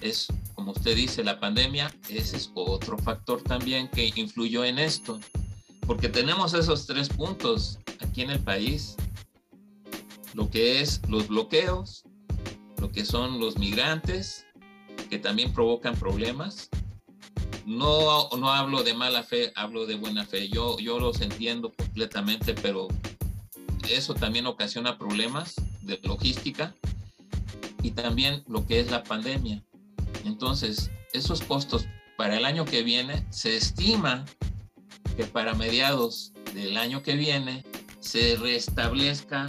es, 0.00 0.28
como 0.54 0.72
usted 0.72 0.96
dice, 0.96 1.24
la 1.24 1.40
pandemia, 1.40 1.94
ese 2.08 2.36
es 2.36 2.50
otro 2.54 2.98
factor 2.98 3.42
también 3.42 3.88
que 3.88 4.12
influyó 4.14 4.64
en 4.64 4.78
esto, 4.78 5.18
porque 5.86 6.08
tenemos 6.08 6.54
esos 6.54 6.86
tres 6.86 7.08
puntos 7.08 7.78
aquí 8.00 8.22
en 8.22 8.30
el 8.30 8.40
país, 8.40 8.96
lo 10.34 10.50
que 10.50 10.80
es 10.80 11.00
los 11.08 11.28
bloqueos, 11.28 12.04
lo 12.80 12.90
que 12.92 13.04
son 13.04 13.40
los 13.40 13.58
migrantes, 13.58 14.46
que 15.10 15.18
también 15.18 15.52
provocan 15.52 15.96
problemas. 15.96 16.68
No, 17.66 18.28
no 18.30 18.50
hablo 18.50 18.82
de 18.82 18.94
mala 18.94 19.22
fe, 19.22 19.52
hablo 19.54 19.86
de 19.86 19.96
buena 19.96 20.24
fe. 20.24 20.48
Yo, 20.48 20.78
yo 20.78 20.98
los 20.98 21.20
entiendo 21.20 21.72
completamente, 21.72 22.54
pero 22.54 22.88
eso 23.90 24.14
también 24.14 24.46
ocasiona 24.46 24.98
problemas 24.98 25.54
de 25.82 25.98
logística 26.02 26.74
y 27.82 27.90
también 27.90 28.42
lo 28.48 28.66
que 28.66 28.80
es 28.80 28.90
la 28.90 29.02
pandemia. 29.02 29.62
Entonces, 30.24 30.90
esos 31.12 31.42
costos 31.42 31.86
para 32.16 32.36
el 32.36 32.44
año 32.44 32.64
que 32.64 32.82
viene, 32.82 33.24
se 33.30 33.56
estima 33.56 34.24
que 35.16 35.24
para 35.24 35.54
mediados 35.54 36.32
del 36.52 36.76
año 36.76 37.02
que 37.02 37.14
viene 37.14 37.64
se 38.00 38.36
restablezca 38.36 39.46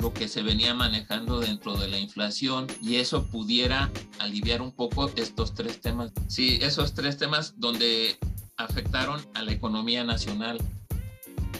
lo 0.00 0.12
que 0.12 0.28
se 0.28 0.42
venía 0.42 0.74
manejando 0.74 1.40
dentro 1.40 1.76
de 1.76 1.88
la 1.88 1.98
inflación 1.98 2.66
y 2.80 2.96
eso 2.96 3.26
pudiera 3.26 3.90
aliviar 4.18 4.62
un 4.62 4.72
poco 4.72 5.10
estos 5.16 5.54
tres 5.54 5.80
temas. 5.80 6.12
Sí, 6.28 6.58
esos 6.62 6.94
tres 6.94 7.18
temas 7.18 7.54
donde 7.58 8.16
afectaron 8.56 9.20
a 9.34 9.42
la 9.42 9.52
economía 9.52 10.04
nacional. 10.04 10.58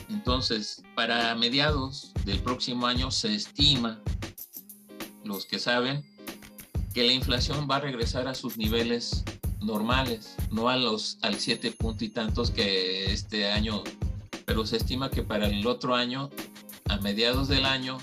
Entonces, 0.09 0.83
para 0.95 1.33
mediados 1.35 2.11
del 2.25 2.39
próximo 2.39 2.87
año 2.87 3.11
se 3.11 3.35
estima, 3.35 3.99
los 5.23 5.45
que 5.45 5.59
saben, 5.59 6.03
que 6.93 7.03
la 7.03 7.13
inflación 7.13 7.67
va 7.69 7.77
a 7.77 7.81
regresar 7.81 8.27
a 8.27 8.35
sus 8.35 8.57
niveles 8.57 9.23
normales, 9.61 10.35
no 10.51 10.69
a 10.69 10.77
los 10.77 11.17
al 11.21 11.35
7 11.35 11.71
punto 11.71 12.05
y 12.05 12.09
tantos 12.09 12.51
que 12.51 13.11
este 13.11 13.51
año, 13.51 13.83
pero 14.45 14.65
se 14.65 14.77
estima 14.77 15.09
que 15.09 15.23
para 15.23 15.47
el 15.47 15.67
otro 15.67 15.95
año, 15.95 16.29
a 16.87 16.97
mediados 16.97 17.47
del 17.47 17.65
año, 17.65 17.97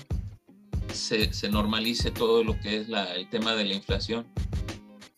se, 0.97 1.33
se 1.33 1.49
normalice 1.49 2.11
todo 2.11 2.43
lo 2.43 2.59
que 2.59 2.77
es 2.77 2.89
la, 2.89 3.13
el 3.15 3.29
tema 3.29 3.55
de 3.55 3.65
la 3.65 3.73
inflación. 3.73 4.27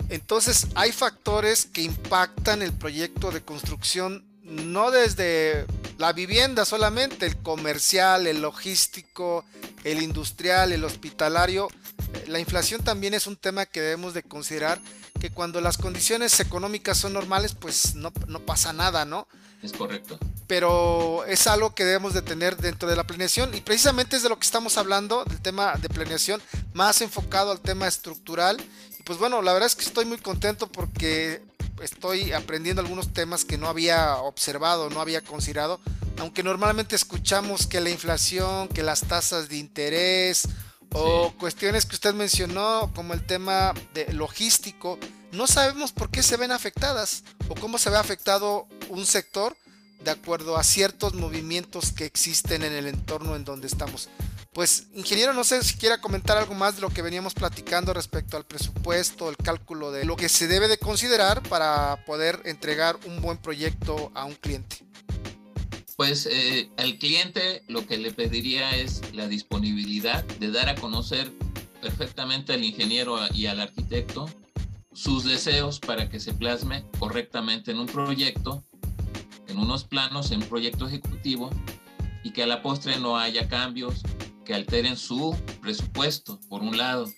Entonces, 0.10 0.68
hay 0.76 0.92
factores 0.92 1.66
que 1.66 1.82
impactan 1.82 2.62
el 2.62 2.74
proyecto 2.74 3.32
de 3.32 3.42
construcción, 3.42 4.26
no 4.44 4.92
desde 4.92 5.66
la 5.98 6.14
vivienda 6.14 6.66
solamente, 6.66 7.26
el 7.26 7.38
comercial, 7.38 8.26
el 8.26 8.42
logístico, 8.42 9.46
el 9.84 10.02
industrial, 10.02 10.72
el 10.72 10.84
hospitalario, 10.84 11.68
la 12.28 12.40
inflación 12.40 12.84
también 12.84 13.14
es 13.14 13.28
un 13.28 13.36
tema 13.36 13.66
que 13.66 13.82
debemos 13.82 14.14
de 14.14 14.24
considerar 14.24 14.80
que 15.20 15.30
cuando 15.30 15.62
las 15.62 15.78
condiciones 15.78 16.40
económicas 16.40 16.98
son 16.98 17.14
normales, 17.14 17.54
pues 17.54 17.96
no, 17.96 18.12
pasa 18.12 18.74
nada, 18.74 19.06
¿no? 19.06 19.28
Es 19.62 19.74
correcto. 19.74 20.18
Pero 20.48 21.26
es 21.26 21.48
algo 21.48 21.76
que 21.76 21.86
debemos 21.86 22.14
de 22.14 22.22
tener 22.22 22.58
dentro 22.58 22.90
de 22.90 22.96
la 22.96 23.06
planeación 23.06 23.54
y 23.54 23.62
precisamente 23.62 24.16
es 24.16 24.24
de 24.24 24.30
lo 24.30 24.40
que 24.40 24.46
estamos 24.46 24.78
hablando, 24.78 25.26
del 25.26 25.42
tema 25.42 25.74
de 25.76 25.90
planeación, 25.90 26.42
más 26.74 27.02
enfocado 27.02 27.52
al 27.52 27.60
tema 27.60 27.88
estructural. 27.88 28.58
Y 29.00 29.04
pues 29.04 29.20
bueno, 29.20 29.42
la 29.42 29.54
verdad 29.54 29.68
es 29.68 29.76
que 29.76 29.86
estoy 29.86 30.06
muy 30.06 30.18
contento 30.18 30.68
porque 30.68 31.42
estoy 31.82 32.32
aprendiendo 32.32 32.82
algunos 32.82 33.14
temas 33.14 33.46
que 33.46 33.58
no 33.58 33.68
había 33.68 34.18
observado, 34.18 34.90
no 34.90 35.02
había 35.02 35.22
considerado, 35.22 35.80
aunque 36.20 36.44
normalmente 36.44 36.96
escuchamos 36.96 37.68
que 37.68 37.80
la 37.80 37.90
inflación, 37.90 38.68
que 38.68 38.84
las 38.84 39.02
tasas 39.02 39.50
de 39.50 39.58
interés, 39.58 40.48
o 40.94 41.34
cuestiones 41.40 41.86
que 41.86 41.96
usted 41.96 42.14
mencionó 42.14 42.92
como 42.96 43.14
el 43.14 43.26
tema 43.26 43.74
de 43.94 44.12
logístico, 44.14 44.98
no 45.32 45.48
sabemos 45.48 45.92
por 45.92 46.10
qué 46.10 46.24
se 46.24 46.38
ven 46.38 46.52
afectadas 46.52 47.24
o 47.48 47.56
cómo 47.56 47.78
se 47.78 47.90
ve 47.90 47.98
afectado 47.98 48.68
un 48.90 49.06
sector 49.06 49.56
de 50.04 50.12
acuerdo 50.12 50.58
a 50.58 50.64
ciertos 50.64 51.14
movimientos 51.14 51.92
que 51.92 52.06
existen 52.06 52.64
en 52.64 52.74
el 52.74 52.88
entorno 52.88 53.36
en 53.36 53.44
donde 53.44 53.68
estamos. 53.68 54.10
Pues, 54.54 54.88
ingeniero, 54.94 55.34
no 55.34 55.44
sé 55.44 55.64
si 55.64 55.76
quiera 55.76 56.02
comentar 56.02 56.38
algo 56.38 56.54
más 56.54 56.76
de 56.76 56.82
lo 56.82 56.90
que 56.90 57.02
veníamos 57.02 57.34
platicando 57.34 57.94
respecto 57.94 58.36
al 58.36 58.46
presupuesto, 58.46 59.30
el 59.30 59.38
cálculo 59.38 59.92
de 59.92 60.06
lo 60.06 60.16
que 60.16 60.30
se 60.30 60.48
debe 60.48 60.68
de 60.68 60.78
considerar 60.78 61.44
para 61.44 62.04
poder 62.06 62.42
entregar 62.46 62.98
un 63.06 63.22
buen 63.22 63.38
proyecto 63.38 64.12
a 64.16 64.26
un 64.26 64.36
cliente 64.36 64.90
pues 66.00 66.30
eh, 66.32 66.70
al 66.78 66.98
cliente 66.98 67.62
lo 67.68 67.86
que 67.86 67.98
le 67.98 68.14
pediría 68.14 68.72
es 68.72 69.02
la 69.14 69.28
disponibilidad 69.28 70.24
de 70.24 70.50
dar 70.50 70.70
a 70.70 70.76
conocer 70.76 71.30
perfectamente 71.82 72.54
al 72.54 72.64
ingeniero 72.64 73.20
y 73.34 73.48
al 73.48 73.60
arquitecto 73.60 74.30
sus 75.00 75.24
deseos 75.24 75.80
para 75.80 76.10
que 76.10 76.20
se 76.20 76.34
plasme 76.34 76.84
correctamente 77.00 77.72
en 77.72 77.80
un 77.80 77.86
proyecto, 77.86 78.66
en 79.48 79.58
unos 79.58 79.86
planos, 79.86 80.32
en 80.32 80.44
un 80.44 80.50
proyecto 80.50 80.88
ejecutivo 80.88 81.50
y 82.22 82.32
que 82.32 82.44
a 82.44 82.48
la 82.48 82.62
postre 82.62 83.00
no 83.00 83.18
haya 83.18 83.48
cambios 83.48 84.02
que 84.44 84.54
alteren 84.54 84.98
su 84.98 85.34
presupuesto, 85.62 86.42
por 86.50 86.64
un 86.64 86.78
lado. 86.78 87.10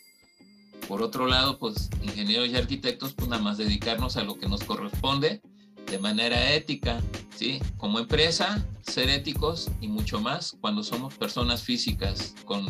Por 0.88 1.02
otro 1.02 1.26
lado, 1.26 1.58
pues 1.58 1.89
ingenieros 2.04 2.50
y 2.50 2.56
arquitectos, 2.56 3.13
pues 3.13 3.28
nada 3.28 3.41
más 3.41 3.58
dedicarnos 3.58 4.15
a 4.15 4.24
lo 4.24 4.36
que 4.36 4.48
nos 4.48 4.63
corresponde 4.63 5.41
de 5.88 5.98
manera 5.98 6.54
ética, 6.54 7.02
¿sí? 7.36 7.60
Como 7.78 7.98
empresa, 7.98 8.63
ser 8.84 9.10
éticos 9.10 9.72
y 9.82 9.88
mucho 9.88 10.22
más 10.22 10.56
cuando 10.62 10.84
somos 10.84 11.15
personas 11.15 11.63
físicas 11.63 12.36
con 12.46 12.63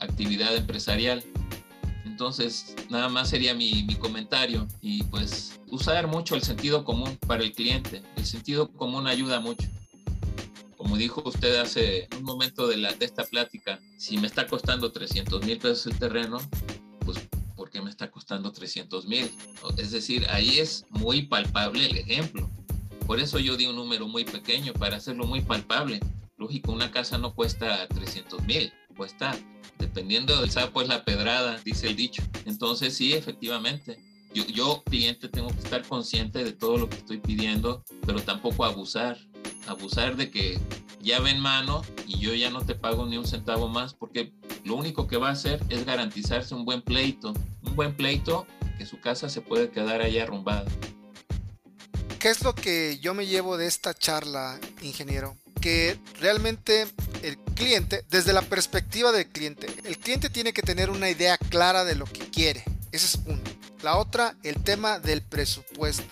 actividad 0.00 0.54
empresarial. 0.54 1.24
Entonces, 2.20 2.76
nada 2.90 3.08
más 3.08 3.30
sería 3.30 3.54
mi, 3.54 3.82
mi, 3.84 3.94
comentario 3.94 4.68
y 4.82 5.04
pues 5.04 5.58
usar 5.70 6.06
mucho 6.06 6.34
el 6.34 6.42
sentido 6.42 6.84
común 6.84 7.16
para 7.26 7.42
el 7.42 7.52
cliente. 7.52 8.02
El 8.14 8.26
sentido 8.26 8.70
común 8.70 9.06
ayuda 9.06 9.40
mucho. 9.40 9.66
como 10.76 10.98
dijo 10.98 11.22
usted 11.24 11.56
hace 11.56 12.08
un 12.18 12.24
momento 12.24 12.68
de, 12.68 12.76
la, 12.76 12.92
de 12.92 13.06
esta 13.06 13.24
plática, 13.24 13.80
si 13.96 14.18
me 14.18 14.26
está 14.26 14.46
costando 14.46 14.92
300 14.92 15.46
mil 15.46 15.56
pesos 15.56 15.86
el 15.86 15.98
terreno, 15.98 16.40
pues 17.06 17.26
¿por 17.56 17.70
qué 17.70 17.80
me 17.80 17.88
está 17.88 18.10
costando 18.10 18.52
300 18.52 19.06
mil? 19.06 19.30
Es 19.78 19.90
decir, 19.90 20.26
ahí 20.28 20.58
es 20.58 20.84
muy 20.90 21.22
palpable 21.22 21.86
el 21.86 21.96
ejemplo. 21.96 22.50
Por 23.06 23.18
eso 23.18 23.38
yo 23.38 23.56
di 23.56 23.64
un 23.64 23.76
número 23.76 24.06
muy 24.06 24.26
pequeño 24.26 24.74
para 24.74 24.98
hacerlo 24.98 25.24
muy 25.24 25.40
palpable. 25.40 26.00
Lógico, 26.36 26.72
una 26.72 26.90
casa 26.90 27.16
no 27.16 27.34
cuesta 27.34 27.88
300 27.88 28.42
mil, 28.42 28.70
cuesta, 28.94 29.34
dependiendo 29.80 30.40
del 30.40 30.50
sapo 30.50 30.82
es 30.82 30.88
la 30.88 31.04
pedrada, 31.04 31.58
dice 31.64 31.88
el 31.88 31.96
dicho. 31.96 32.22
Entonces 32.44 32.94
sí, 32.94 33.14
efectivamente, 33.14 33.98
yo, 34.32 34.82
cliente 34.84 35.28
tengo 35.28 35.48
que 35.48 35.58
estar 35.58 35.82
consciente 35.86 36.44
de 36.44 36.52
todo 36.52 36.78
lo 36.78 36.88
que 36.88 36.96
estoy 36.96 37.18
pidiendo, 37.18 37.82
pero 38.06 38.22
tampoco 38.22 38.64
abusar, 38.64 39.18
abusar 39.66 40.16
de 40.16 40.30
que 40.30 40.58
llave 41.02 41.30
en 41.30 41.40
mano 41.40 41.82
y 42.06 42.18
yo 42.18 42.34
ya 42.34 42.50
no 42.50 42.64
te 42.64 42.74
pago 42.74 43.06
ni 43.06 43.16
un 43.16 43.26
centavo 43.26 43.68
más 43.68 43.94
porque 43.94 44.32
lo 44.64 44.76
único 44.76 45.06
que 45.06 45.16
va 45.16 45.28
a 45.28 45.32
hacer 45.32 45.60
es 45.68 45.84
garantizarse 45.84 46.54
un 46.54 46.64
buen 46.64 46.82
pleito, 46.82 47.32
un 47.62 47.74
buen 47.74 47.96
pleito 47.96 48.46
que 48.78 48.86
su 48.86 49.00
casa 49.00 49.28
se 49.28 49.40
puede 49.40 49.70
quedar 49.70 50.00
ahí 50.00 50.18
arrumbada. 50.18 50.70
¿Qué 52.18 52.28
es 52.28 52.44
lo 52.44 52.54
que 52.54 52.98
yo 53.00 53.14
me 53.14 53.26
llevo 53.26 53.56
de 53.56 53.66
esta 53.66 53.94
charla, 53.94 54.60
ingeniero? 54.82 55.36
Que 55.60 55.98
realmente 56.20 56.86
el 57.22 57.38
cliente, 57.54 58.04
desde 58.10 58.32
la 58.32 58.42
perspectiva 58.42 59.12
del 59.12 59.28
cliente, 59.28 59.66
el 59.84 59.98
cliente 59.98 60.30
tiene 60.30 60.52
que 60.52 60.62
tener 60.62 60.90
una 60.90 61.10
idea 61.10 61.36
clara 61.36 61.84
de 61.84 61.94
lo 61.94 62.06
que 62.06 62.30
quiere. 62.30 62.64
Ese 62.92 63.06
es 63.06 63.18
uno. 63.26 63.42
La 63.82 63.96
otra, 63.96 64.36
el 64.42 64.62
tema 64.62 64.98
del 64.98 65.22
presupuesto. 65.22 66.04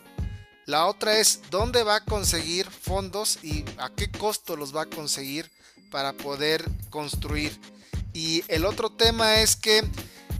La 0.66 0.86
otra 0.86 1.18
es 1.18 1.40
dónde 1.50 1.82
va 1.82 1.96
a 1.96 2.04
conseguir 2.04 2.66
fondos 2.66 3.38
y 3.42 3.64
a 3.78 3.90
qué 3.90 4.10
costo 4.10 4.54
los 4.54 4.76
va 4.76 4.82
a 4.82 4.86
conseguir 4.86 5.50
para 5.90 6.12
poder 6.12 6.62
construir. 6.90 7.58
Y 8.12 8.44
el 8.48 8.64
otro 8.66 8.90
tema 8.90 9.40
es 9.40 9.56
que 9.56 9.82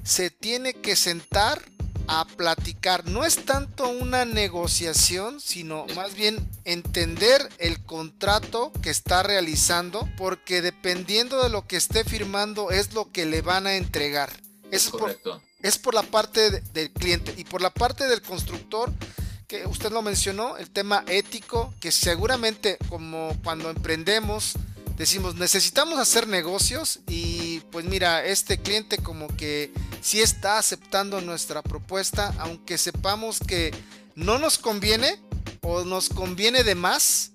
se 0.05 0.31
tiene 0.31 0.75
que 0.75 0.97
sentar 0.97 1.63
a 2.09 2.25
platicar. 2.25 3.07
No 3.07 3.25
es 3.25 3.45
tanto 3.45 3.89
una 3.89 4.25
negociación, 4.25 5.41
sino 5.41 5.87
más 5.95 6.15
bien 6.15 6.49
entender 6.65 7.49
el 7.59 7.81
contrato 7.85 8.73
que 8.83 8.91
está 8.91 9.23
realizando, 9.23 10.09
porque 10.17 10.63
dependiendo 10.63 11.43
de 11.43 11.51
lo 11.51 11.67
que 11.67 11.77
esté 11.77 12.05
firmando 12.05 12.71
es 12.71 12.95
lo 12.95 13.13
que 13.13 13.27
le 13.27 13.43
van 13.43 13.67
a 13.67 13.77
entregar. 13.77 14.31
es 14.71 14.89
correcto. 14.89 15.41
Por, 15.41 15.67
es 15.67 15.79
por 15.79 15.95
la 15.95 16.03
parte 16.03 16.51
del 16.51 16.91
cliente 16.91 17.35
y 17.37 17.45
por 17.45 17.61
la 17.61 17.71
parte 17.71 18.07
del 18.09 18.23
constructor 18.23 18.93
que 19.47 19.67
usted 19.67 19.91
lo 19.91 20.03
mencionó, 20.03 20.59
el 20.59 20.71
tema 20.71 21.05
ético, 21.09 21.73
que 21.81 21.91
seguramente 21.91 22.77
como 22.91 23.35
cuando 23.43 23.71
emprendemos 23.71 24.55
decimos 24.99 25.37
necesitamos 25.37 25.99
hacer 25.99 26.27
negocios 26.27 26.99
y 27.07 27.61
pues 27.71 27.87
mira, 27.87 28.25
este 28.25 28.59
cliente 28.59 28.99
como 28.99 29.29
que 29.37 29.73
sí 30.03 30.21
está 30.21 30.59
aceptando 30.59 31.21
nuestra 31.21 31.63
propuesta, 31.63 32.35
aunque 32.39 32.77
sepamos 32.77 33.39
que 33.39 33.73
no 34.17 34.39
nos 34.39 34.59
conviene 34.59 35.19
o 35.63 35.85
nos 35.85 36.09
conviene 36.09 36.65
de 36.65 36.75
más, 36.75 37.31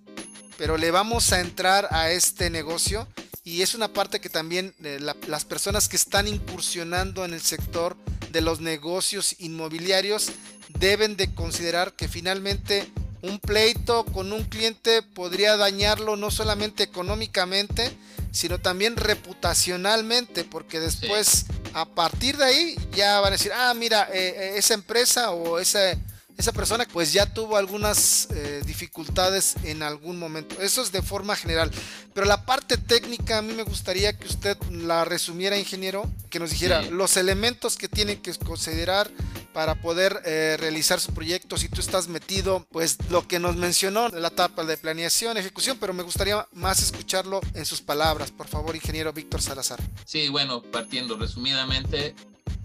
pero 0.57 0.77
le 0.77 0.91
vamos 0.91 1.31
a 1.31 1.39
entrar 1.39 1.87
a 1.91 2.11
este 2.11 2.49
negocio. 2.49 3.07
Y 3.45 3.61
es 3.61 3.75
una 3.75 3.91
parte 3.91 4.21
que 4.21 4.29
también 4.29 4.73
eh, 4.83 4.99
las 5.27 5.45
personas 5.45 5.89
que 5.89 5.97
están 5.97 6.27
incursionando 6.27 7.25
en 7.25 7.33
el 7.33 7.41
sector 7.41 7.97
de 8.31 8.39
los 8.39 8.61
negocios 8.61 9.35
inmobiliarios 9.39 10.31
deben 10.79 11.17
de 11.17 11.33
considerar 11.33 11.93
que 11.93 12.07
finalmente 12.07 12.89
un 13.23 13.39
pleito 13.39 14.05
con 14.05 14.31
un 14.31 14.43
cliente 14.43 15.01
podría 15.01 15.57
dañarlo 15.57 16.15
no 16.15 16.29
solamente 16.29 16.83
económicamente, 16.83 17.91
sino 18.31 18.59
también 18.59 18.97
reputacionalmente, 18.97 20.43
porque 20.43 20.79
después 20.79 21.45
a 21.73 21.85
partir 21.85 22.37
de 22.37 22.45
ahí 22.45 22.75
ya 22.93 23.19
van 23.21 23.29
a 23.29 23.37
decir, 23.37 23.51
ah, 23.55 23.73
mira, 23.73 24.09
eh, 24.13 24.35
eh, 24.37 24.53
esa 24.57 24.73
empresa 24.73 25.31
o 25.31 25.57
ese 25.57 25.97
esa 26.37 26.51
persona 26.51 26.87
pues 26.91 27.13
ya 27.13 27.31
tuvo 27.31 27.57
algunas 27.57 28.27
eh, 28.31 28.61
dificultades 28.65 29.55
en 29.63 29.83
algún 29.83 30.17
momento. 30.17 30.59
Eso 30.61 30.81
es 30.81 30.91
de 30.91 31.01
forma 31.01 31.35
general. 31.35 31.71
Pero 32.13 32.25
la 32.25 32.45
parte 32.45 32.77
técnica 32.77 33.37
a 33.37 33.41
mí 33.41 33.53
me 33.53 33.63
gustaría 33.63 34.17
que 34.17 34.27
usted 34.27 34.57
la 34.71 35.05
resumiera, 35.05 35.57
ingeniero, 35.57 36.09
que 36.29 36.39
nos 36.39 36.49
dijera 36.49 36.81
los 36.81 37.17
elementos 37.17 37.77
que 37.77 37.87
tiene 37.87 38.19
que 38.19 38.33
considerar 38.33 39.11
para 39.53 39.75
poder 39.75 40.21
eh, 40.25 40.57
realizar 40.59 40.99
su 40.99 41.13
proyecto. 41.13 41.57
Si 41.57 41.69
tú 41.69 41.79
estás 41.79 42.07
metido, 42.07 42.65
pues 42.71 42.97
lo 43.09 43.27
que 43.27 43.39
nos 43.39 43.55
mencionó 43.55 44.07
en 44.07 44.21
la 44.21 44.29
etapa 44.29 44.63
de 44.63 44.77
planeación, 44.77 45.37
ejecución, 45.37 45.77
pero 45.79 45.93
me 45.93 46.03
gustaría 46.03 46.47
más 46.53 46.81
escucharlo 46.81 47.41
en 47.53 47.65
sus 47.65 47.81
palabras. 47.81 48.31
Por 48.31 48.47
favor, 48.47 48.75
ingeniero 48.75 49.13
Víctor 49.13 49.41
Salazar. 49.41 49.79
Sí, 50.05 50.29
bueno, 50.29 50.61
partiendo 50.61 51.17
resumidamente, 51.17 52.15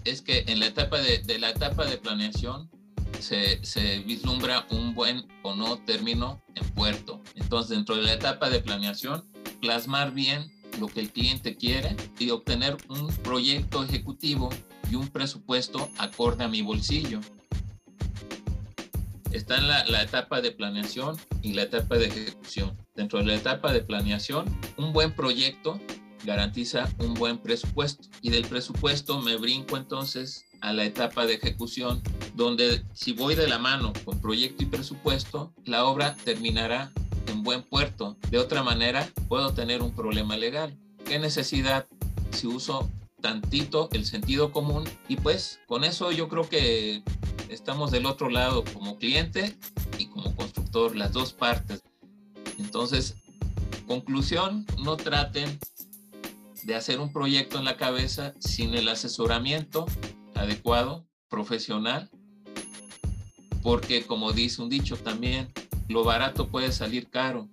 es 0.03 0.21
que 0.21 0.45
en 0.47 0.59
la 0.59 0.67
etapa 0.67 0.99
de, 0.99 1.19
de 1.19 1.39
la 1.39 1.51
etapa 1.51 1.85
de 1.85 1.97
planeación 1.97 2.69
se, 3.19 3.99
vislumbra 4.05 4.65
un 4.69 4.93
buen 4.93 5.25
o 5.43 5.55
no 5.55 5.79
término 5.79 6.41
en 6.55 6.67
puerto. 6.69 7.21
Entonces, 7.35 7.69
dentro 7.69 7.95
de 7.95 8.03
la 8.03 8.13
etapa 8.13 8.49
de 8.49 8.59
planeación, 8.59 9.25
plasmar 9.61 10.13
bien 10.13 10.51
lo 10.79 10.87
que 10.87 11.01
el 11.01 11.11
cliente 11.11 11.55
quiere 11.55 11.95
y 12.17 12.29
obtener 12.29 12.77
un 12.87 13.07
proyecto 13.17 13.83
ejecutivo 13.83 14.49
y 14.89 14.95
un 14.95 15.07
presupuesto 15.07 15.89
acorde 15.97 16.43
a 16.43 16.47
mi 16.47 16.61
bolsillo. 16.61 17.19
Está 19.31 19.57
en 19.57 19.67
la, 19.67 19.85
la, 19.85 20.01
etapa 20.01 20.41
de 20.41 20.51
planeación 20.51 21.17
y 21.41 21.53
la 21.53 21.63
etapa 21.63 21.97
de 21.97 22.07
ejecución. 22.07 22.75
Dentro 22.95 23.19
de 23.19 23.25
la 23.25 23.35
etapa 23.35 23.71
de 23.71 23.81
planeación, 23.81 24.45
un 24.77 24.91
buen 24.91 25.13
proyecto 25.13 25.79
garantiza 26.25 26.89
un 26.99 27.13
buen 27.13 27.37
presupuesto 27.37 28.07
y 28.21 28.29
del 28.29 28.45
presupuesto 28.45 29.21
me 29.21 29.37
brinco 29.37 29.77
entonces 29.77 30.45
a 30.61 30.73
la 30.73 30.83
etapa 30.83 31.25
de 31.25 31.35
ejecución, 31.35 32.01
donde 32.35 32.83
si 32.93 33.13
voy 33.13 33.35
de 33.35 33.47
la 33.47 33.59
mano 33.59 33.93
con 34.03 34.19
proyecto 34.19 34.63
y 34.63 34.67
presupuesto, 34.67 35.53
la 35.65 35.85
obra 35.85 36.15
terminará 36.23 36.91
en 37.27 37.43
buen 37.43 37.63
puerto. 37.63 38.17
De 38.29 38.37
otra 38.37 38.63
manera, 38.63 39.07
puedo 39.27 39.53
tener 39.53 39.81
un 39.81 39.95
problema 39.95 40.35
legal. 40.35 40.77
¿Qué 41.05 41.19
necesidad 41.19 41.87
si 42.31 42.47
uso 42.47 42.89
tantito 43.21 43.89
el 43.91 44.05
sentido 44.05 44.51
común? 44.51 44.83
Y 45.07 45.17
pues 45.17 45.59
con 45.67 45.83
eso 45.83 46.11
yo 46.11 46.27
creo 46.29 46.47
que 46.47 47.03
estamos 47.49 47.91
del 47.91 48.05
otro 48.05 48.29
lado 48.29 48.63
como 48.73 48.97
cliente 48.97 49.57
y 49.97 50.07
como 50.07 50.35
constructor, 50.35 50.95
las 50.95 51.11
dos 51.11 51.33
partes. 51.33 51.83
Entonces, 52.57 53.15
conclusión, 53.87 54.65
no 54.83 54.97
traten 54.97 55.59
de 56.63 56.75
hacer 56.75 56.99
un 56.99 57.11
proyecto 57.11 57.57
en 57.57 57.65
la 57.65 57.77
cabeza 57.77 58.33
sin 58.39 58.73
el 58.75 58.87
asesoramiento 58.87 59.85
adecuado, 60.35 61.07
profesional, 61.29 62.09
porque 63.61 64.05
como 64.05 64.31
dice 64.31 64.61
un 64.61 64.69
dicho 64.69 64.97
también, 64.97 65.51
lo 65.87 66.03
barato 66.03 66.49
puede 66.49 66.71
salir 66.71 67.09
caro. 67.09 67.49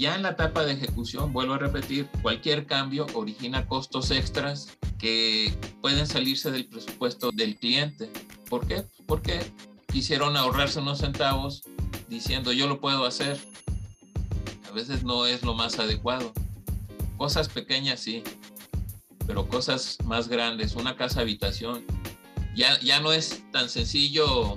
Ya 0.00 0.14
en 0.14 0.22
la 0.22 0.30
etapa 0.30 0.64
de 0.64 0.72
ejecución, 0.72 1.30
vuelvo 1.34 1.52
a 1.52 1.58
repetir, 1.58 2.08
cualquier 2.22 2.64
cambio 2.64 3.06
origina 3.12 3.66
costos 3.66 4.10
extras 4.10 4.78
que 4.98 5.54
pueden 5.82 6.06
salirse 6.06 6.50
del 6.50 6.64
presupuesto 6.64 7.30
del 7.32 7.58
cliente. 7.58 8.10
¿Por 8.48 8.66
qué? 8.66 8.82
Porque 9.06 9.40
quisieron 9.92 10.38
ahorrarse 10.38 10.78
unos 10.78 11.00
centavos 11.00 11.64
diciendo 12.08 12.50
yo 12.50 12.66
lo 12.66 12.80
puedo 12.80 13.04
hacer. 13.04 13.38
A 14.70 14.72
veces 14.72 15.02
no 15.02 15.26
es 15.26 15.42
lo 15.42 15.52
más 15.52 15.78
adecuado. 15.78 16.32
Cosas 17.18 17.50
pequeñas 17.50 18.00
sí, 18.00 18.22
pero 19.26 19.48
cosas 19.48 19.98
más 20.06 20.28
grandes, 20.28 20.76
una 20.76 20.96
casa 20.96 21.20
habitación, 21.20 21.84
ya, 22.56 22.80
ya 22.80 23.00
no 23.00 23.12
es 23.12 23.44
tan 23.52 23.68
sencillo 23.68 24.56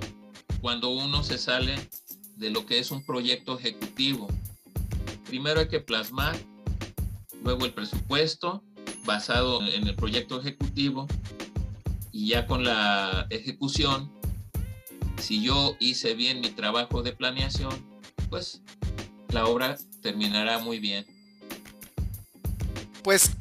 cuando 0.62 0.88
uno 0.88 1.22
se 1.22 1.36
sale 1.36 1.74
de 2.36 2.48
lo 2.48 2.64
que 2.64 2.78
es 2.78 2.90
un 2.90 3.04
proyecto 3.04 3.58
ejecutivo. 3.58 4.26
Primero 5.26 5.60
hay 5.60 5.68
que 5.68 5.80
plasmar, 5.80 6.36
luego 7.42 7.64
el 7.64 7.72
presupuesto 7.72 8.62
basado 9.04 9.66
en 9.66 9.86
el 9.86 9.94
proyecto 9.94 10.40
ejecutivo 10.40 11.06
y 12.12 12.28
ya 12.28 12.46
con 12.46 12.64
la 12.64 13.26
ejecución, 13.30 14.10
si 15.18 15.42
yo 15.42 15.76
hice 15.80 16.14
bien 16.14 16.40
mi 16.40 16.50
trabajo 16.50 17.02
de 17.02 17.12
planeación, 17.12 17.74
pues 18.30 18.62
la 19.28 19.46
obra 19.46 19.76
terminará 20.00 20.58
muy 20.58 20.78
bien. 20.78 21.06
Pues 23.02 23.32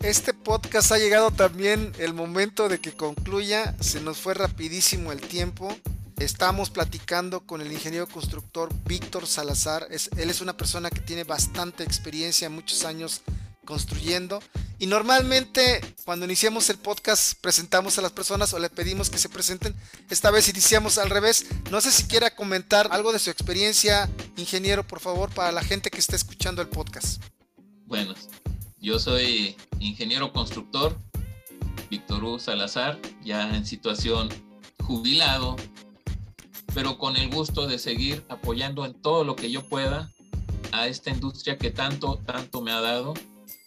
este 0.00 0.32
podcast 0.34 0.92
ha 0.92 0.98
llegado 0.98 1.30
también 1.30 1.92
el 1.98 2.14
momento 2.14 2.68
de 2.68 2.80
que 2.80 2.92
concluya. 2.92 3.74
Se 3.80 4.00
nos 4.00 4.18
fue 4.18 4.34
rapidísimo 4.34 5.10
el 5.10 5.20
tiempo. 5.20 5.76
Estamos 6.20 6.70
platicando 6.70 7.46
con 7.46 7.60
el 7.60 7.70
ingeniero 7.70 8.08
constructor 8.08 8.70
Víctor 8.84 9.28
Salazar. 9.28 9.86
él 9.90 10.30
es 10.30 10.40
una 10.40 10.56
persona 10.56 10.90
que 10.90 11.00
tiene 11.00 11.22
bastante 11.22 11.84
experiencia, 11.84 12.50
muchos 12.50 12.84
años 12.84 13.22
construyendo. 13.64 14.42
Y 14.80 14.86
normalmente 14.86 15.80
cuando 16.04 16.24
iniciamos 16.24 16.70
el 16.70 16.78
podcast 16.78 17.40
presentamos 17.40 17.98
a 17.98 18.02
las 18.02 18.10
personas 18.10 18.52
o 18.52 18.58
le 18.58 18.68
pedimos 18.68 19.10
que 19.10 19.18
se 19.18 19.28
presenten. 19.28 19.76
Esta 20.10 20.32
vez 20.32 20.48
iniciamos 20.48 20.98
al 20.98 21.10
revés. 21.10 21.46
No 21.70 21.80
sé 21.80 21.92
si 21.92 22.04
quiera 22.04 22.34
comentar 22.34 22.88
algo 22.90 23.12
de 23.12 23.20
su 23.20 23.30
experiencia 23.30 24.10
ingeniero, 24.36 24.84
por 24.84 24.98
favor, 24.98 25.30
para 25.30 25.52
la 25.52 25.62
gente 25.62 25.88
que 25.88 26.00
está 26.00 26.16
escuchando 26.16 26.62
el 26.62 26.68
podcast. 26.68 27.22
Bueno, 27.86 28.14
yo 28.80 28.98
soy 28.98 29.56
ingeniero 29.78 30.32
constructor, 30.32 30.98
Víctor 31.88 32.24
Hugo 32.24 32.38
Salazar, 32.40 32.98
ya 33.22 33.54
en 33.54 33.64
situación 33.64 34.28
jubilado, 34.82 35.56
pero 36.74 36.98
con 36.98 37.16
el 37.16 37.30
gusto 37.30 37.66
de 37.66 37.78
seguir 37.78 38.24
apoyando 38.28 38.84
en 38.84 38.94
todo 38.94 39.24
lo 39.24 39.36
que 39.36 39.50
yo 39.50 39.66
pueda 39.68 40.10
a 40.72 40.86
esta 40.86 41.10
industria 41.10 41.58
que 41.58 41.70
tanto, 41.70 42.18
tanto 42.26 42.60
me 42.60 42.72
ha 42.72 42.80
dado. 42.80 43.14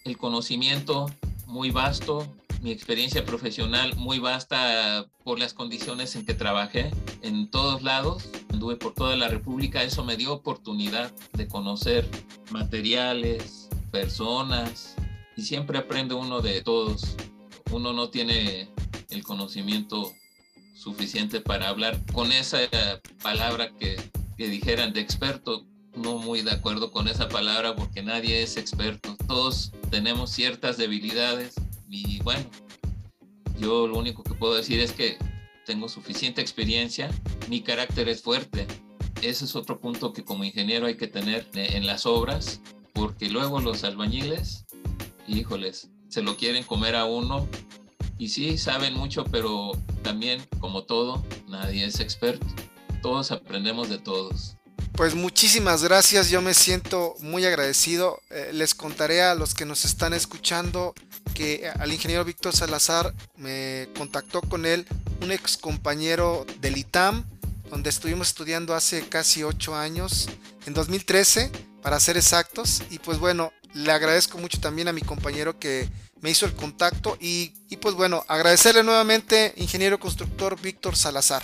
El 0.04 0.18
conocimiento 0.18 1.08
muy 1.48 1.72
vasto, 1.72 2.28
mi 2.62 2.72
experiencia 2.72 3.26
profesional 3.26 3.96
muy 3.96 4.20
vasta 4.20 5.08
por 5.24 5.40
las 5.40 5.54
condiciones 5.54 6.16
en 6.16 6.26
que 6.26 6.34
trabajé 6.34 6.92
en 7.22 7.50
todos 7.50 7.82
lados. 7.82 8.30
Anduve 8.50 8.76
por 8.76 8.94
toda 8.94 9.16
la 9.16 9.28
República. 9.28 9.84
Eso 9.84 10.04
me 10.04 10.16
dio 10.16 10.34
oportunidad 10.34 11.12
de 11.34 11.48
conocer 11.48 12.08
materiales, 12.52 13.68
personas 13.92 14.96
y 15.36 15.42
siempre 15.42 15.80
aprende 15.80 16.14
uno 16.14 16.42
de 16.42 16.62
todos. 16.62 17.16
Uno 17.72 17.94
no 17.94 18.10
tiene 18.10 18.70
el 19.10 19.24
conocimiento 19.24 20.14
suficiente 20.82 21.42
para 21.42 21.70
hablar 21.70 22.00
con 22.12 22.32
esa 22.32 22.58
palabra 23.22 23.72
que, 23.78 24.02
que 24.36 24.48
dijeran 24.48 24.94
de 24.94 25.02
experto, 25.02 25.68
no 25.96 26.18
muy 26.18 26.42
de 26.42 26.52
acuerdo 26.52 26.92
con 26.92 27.08
esa 27.08 27.30
palabra 27.30 27.76
porque 27.76 28.02
nadie 28.02 28.42
es 28.42 28.58
experto. 28.58 29.16
Todos 29.28 29.72
tenemos 29.92 30.32
ciertas 30.32 30.78
debilidades 30.78 31.54
y 31.88 32.20
bueno, 32.24 32.50
yo 33.60 33.88
lo 33.88 34.00
único 34.00 34.24
que 34.24 34.34
puedo 34.34 34.56
decir 34.56 34.80
es 34.80 34.92
que 34.92 35.20
tengo 35.68 35.88
suficiente 35.88 36.42
experiencia, 36.42 37.12
mi 37.48 37.62
carácter 37.62 38.10
es 38.10 38.24
fuerte. 38.24 38.66
Ese 39.22 39.46
es 39.46 39.56
otro 39.56 39.80
punto 39.80 40.14
que 40.14 40.24
como 40.24 40.44
ingeniero 40.44 40.88
hay 40.88 40.98
que 40.98 41.08
tener 41.08 41.48
en 41.54 41.86
las 41.86 42.08
obras, 42.08 42.60
porque 42.94 43.30
luego 43.30 43.60
los 43.60 43.84
albañiles, 43.84 44.66
híjoles, 45.28 45.92
se 46.10 46.24
lo 46.24 46.38
quieren 46.38 46.64
comer 46.64 46.96
a 46.96 47.06
uno 47.06 47.48
y 48.22 48.30
sí, 48.30 48.56
saben 48.60 48.94
mucho, 48.94 49.26
pero 49.26 49.72
también, 50.04 50.46
como 50.60 50.84
todo, 50.84 51.26
nadie 51.48 51.86
es 51.86 52.00
experto. 52.00 52.46
Todos 53.02 53.32
aprendemos 53.32 53.90
de 53.90 53.98
todos. 53.98 54.58
Pues 54.92 55.16
muchísimas 55.16 55.84
gracias, 55.84 56.30
yo 56.30 56.40
me 56.40 56.54
siento 56.54 57.16
muy 57.22 57.46
agradecido. 57.46 58.22
Eh, 58.30 58.52
les 58.54 58.76
contaré 58.76 59.24
a 59.24 59.34
los 59.34 59.56
que 59.56 59.66
nos 59.66 59.86
están 59.86 60.14
escuchando 60.14 60.94
que 61.34 61.68
al 61.80 61.92
ingeniero 61.92 62.24
Víctor 62.24 62.56
Salazar 62.56 63.12
me 63.38 63.90
contactó 63.98 64.42
con 64.42 64.68
él 64.68 64.86
un 65.24 65.32
ex 65.32 65.58
compañero 65.58 66.46
del 66.60 66.78
ITAM, 66.78 67.26
donde 67.72 67.90
estuvimos 67.90 68.28
estudiando 68.28 68.76
hace 68.76 69.10
casi 69.10 69.42
ocho 69.42 69.76
años, 69.76 70.30
en 70.68 70.76
2013, 70.76 71.52
para 71.82 72.00
ser 72.00 72.18
exactos. 72.18 72.84
Y 72.92 73.00
pues 73.00 73.18
bueno, 73.18 73.52
le 73.74 73.92
agradezco 73.92 74.38
mucho 74.38 74.60
también 74.60 74.88
a 74.88 74.94
mi 74.94 75.02
compañero 75.02 75.60
que 75.60 75.90
me 76.22 76.30
hizo 76.30 76.46
el 76.46 76.54
contacto 76.54 77.18
y, 77.20 77.54
y 77.70 77.78
pues 77.78 77.96
bueno, 77.96 78.24
agradecerle 78.28 78.84
nuevamente, 78.84 79.54
ingeniero 79.58 80.00
constructor 80.00 80.60
Víctor 80.62 80.96
Salazar. 80.96 81.44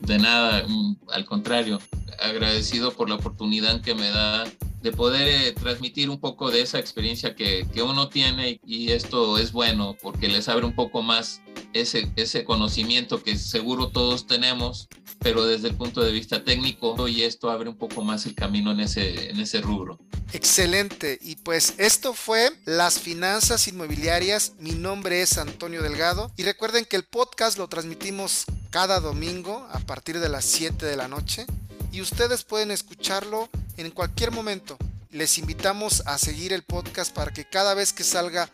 De 0.00 0.18
nada, 0.18 0.64
mm, 0.66 0.96
al 1.08 1.24
contrario, 1.24 1.80
agradecido 2.20 2.92
por 2.92 3.08
la 3.08 3.16
oportunidad 3.16 3.80
que 3.80 3.94
me 3.94 4.10
da 4.10 4.44
de 4.82 4.92
poder 4.92 5.28
eh, 5.28 5.52
transmitir 5.52 6.08
un 6.08 6.20
poco 6.20 6.50
de 6.50 6.62
esa 6.62 6.78
experiencia 6.78 7.34
que, 7.34 7.66
que, 7.72 7.82
uno 7.82 8.08
tiene 8.08 8.60
y 8.64 8.92
esto 8.92 9.38
es 9.38 9.50
bueno 9.50 9.96
porque 10.00 10.28
les 10.28 10.48
abre 10.48 10.66
un 10.66 10.74
poco 10.74 11.02
más 11.02 11.42
ese, 11.80 12.10
ese 12.16 12.44
conocimiento 12.44 13.22
que 13.22 13.36
seguro 13.36 13.88
todos 13.88 14.26
tenemos, 14.26 14.88
pero 15.18 15.44
desde 15.44 15.68
el 15.68 15.74
punto 15.74 16.02
de 16.02 16.12
vista 16.12 16.44
técnico 16.44 17.08
y 17.08 17.22
esto 17.22 17.50
abre 17.50 17.68
un 17.68 17.76
poco 17.76 18.02
más 18.02 18.26
el 18.26 18.34
camino 18.34 18.72
en 18.72 18.80
ese, 18.80 19.30
en 19.30 19.40
ese 19.40 19.60
rubro. 19.60 19.98
Excelente. 20.32 21.18
Y 21.22 21.36
pues 21.36 21.74
esto 21.78 22.12
fue 22.12 22.52
Las 22.64 22.98
Finanzas 22.98 23.66
Inmobiliarias. 23.68 24.52
Mi 24.58 24.72
nombre 24.72 25.22
es 25.22 25.38
Antonio 25.38 25.82
Delgado. 25.82 26.30
Y 26.36 26.42
recuerden 26.42 26.84
que 26.84 26.96
el 26.96 27.04
podcast 27.04 27.58
lo 27.58 27.68
transmitimos 27.68 28.44
cada 28.70 29.00
domingo 29.00 29.66
a 29.72 29.80
partir 29.80 30.20
de 30.20 30.28
las 30.28 30.44
7 30.44 30.84
de 30.84 30.96
la 30.96 31.08
noche. 31.08 31.46
Y 31.92 32.02
ustedes 32.02 32.44
pueden 32.44 32.70
escucharlo 32.70 33.48
en 33.76 33.90
cualquier 33.90 34.30
momento. 34.30 34.76
Les 35.10 35.38
invitamos 35.38 36.02
a 36.04 36.18
seguir 36.18 36.52
el 36.52 36.62
podcast 36.62 37.14
para 37.14 37.32
que 37.32 37.48
cada 37.48 37.72
vez 37.72 37.94
que 37.94 38.04
salga 38.04 38.50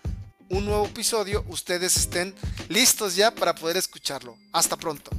un 0.48 0.66
nuevo 0.66 0.86
episodio, 0.86 1.44
ustedes 1.48 1.96
estén 1.96 2.34
listos 2.68 3.16
ya 3.16 3.30
para 3.30 3.54
poder 3.54 3.76
escucharlo. 3.76 4.36
Hasta 4.52 4.76
pronto. 4.76 5.10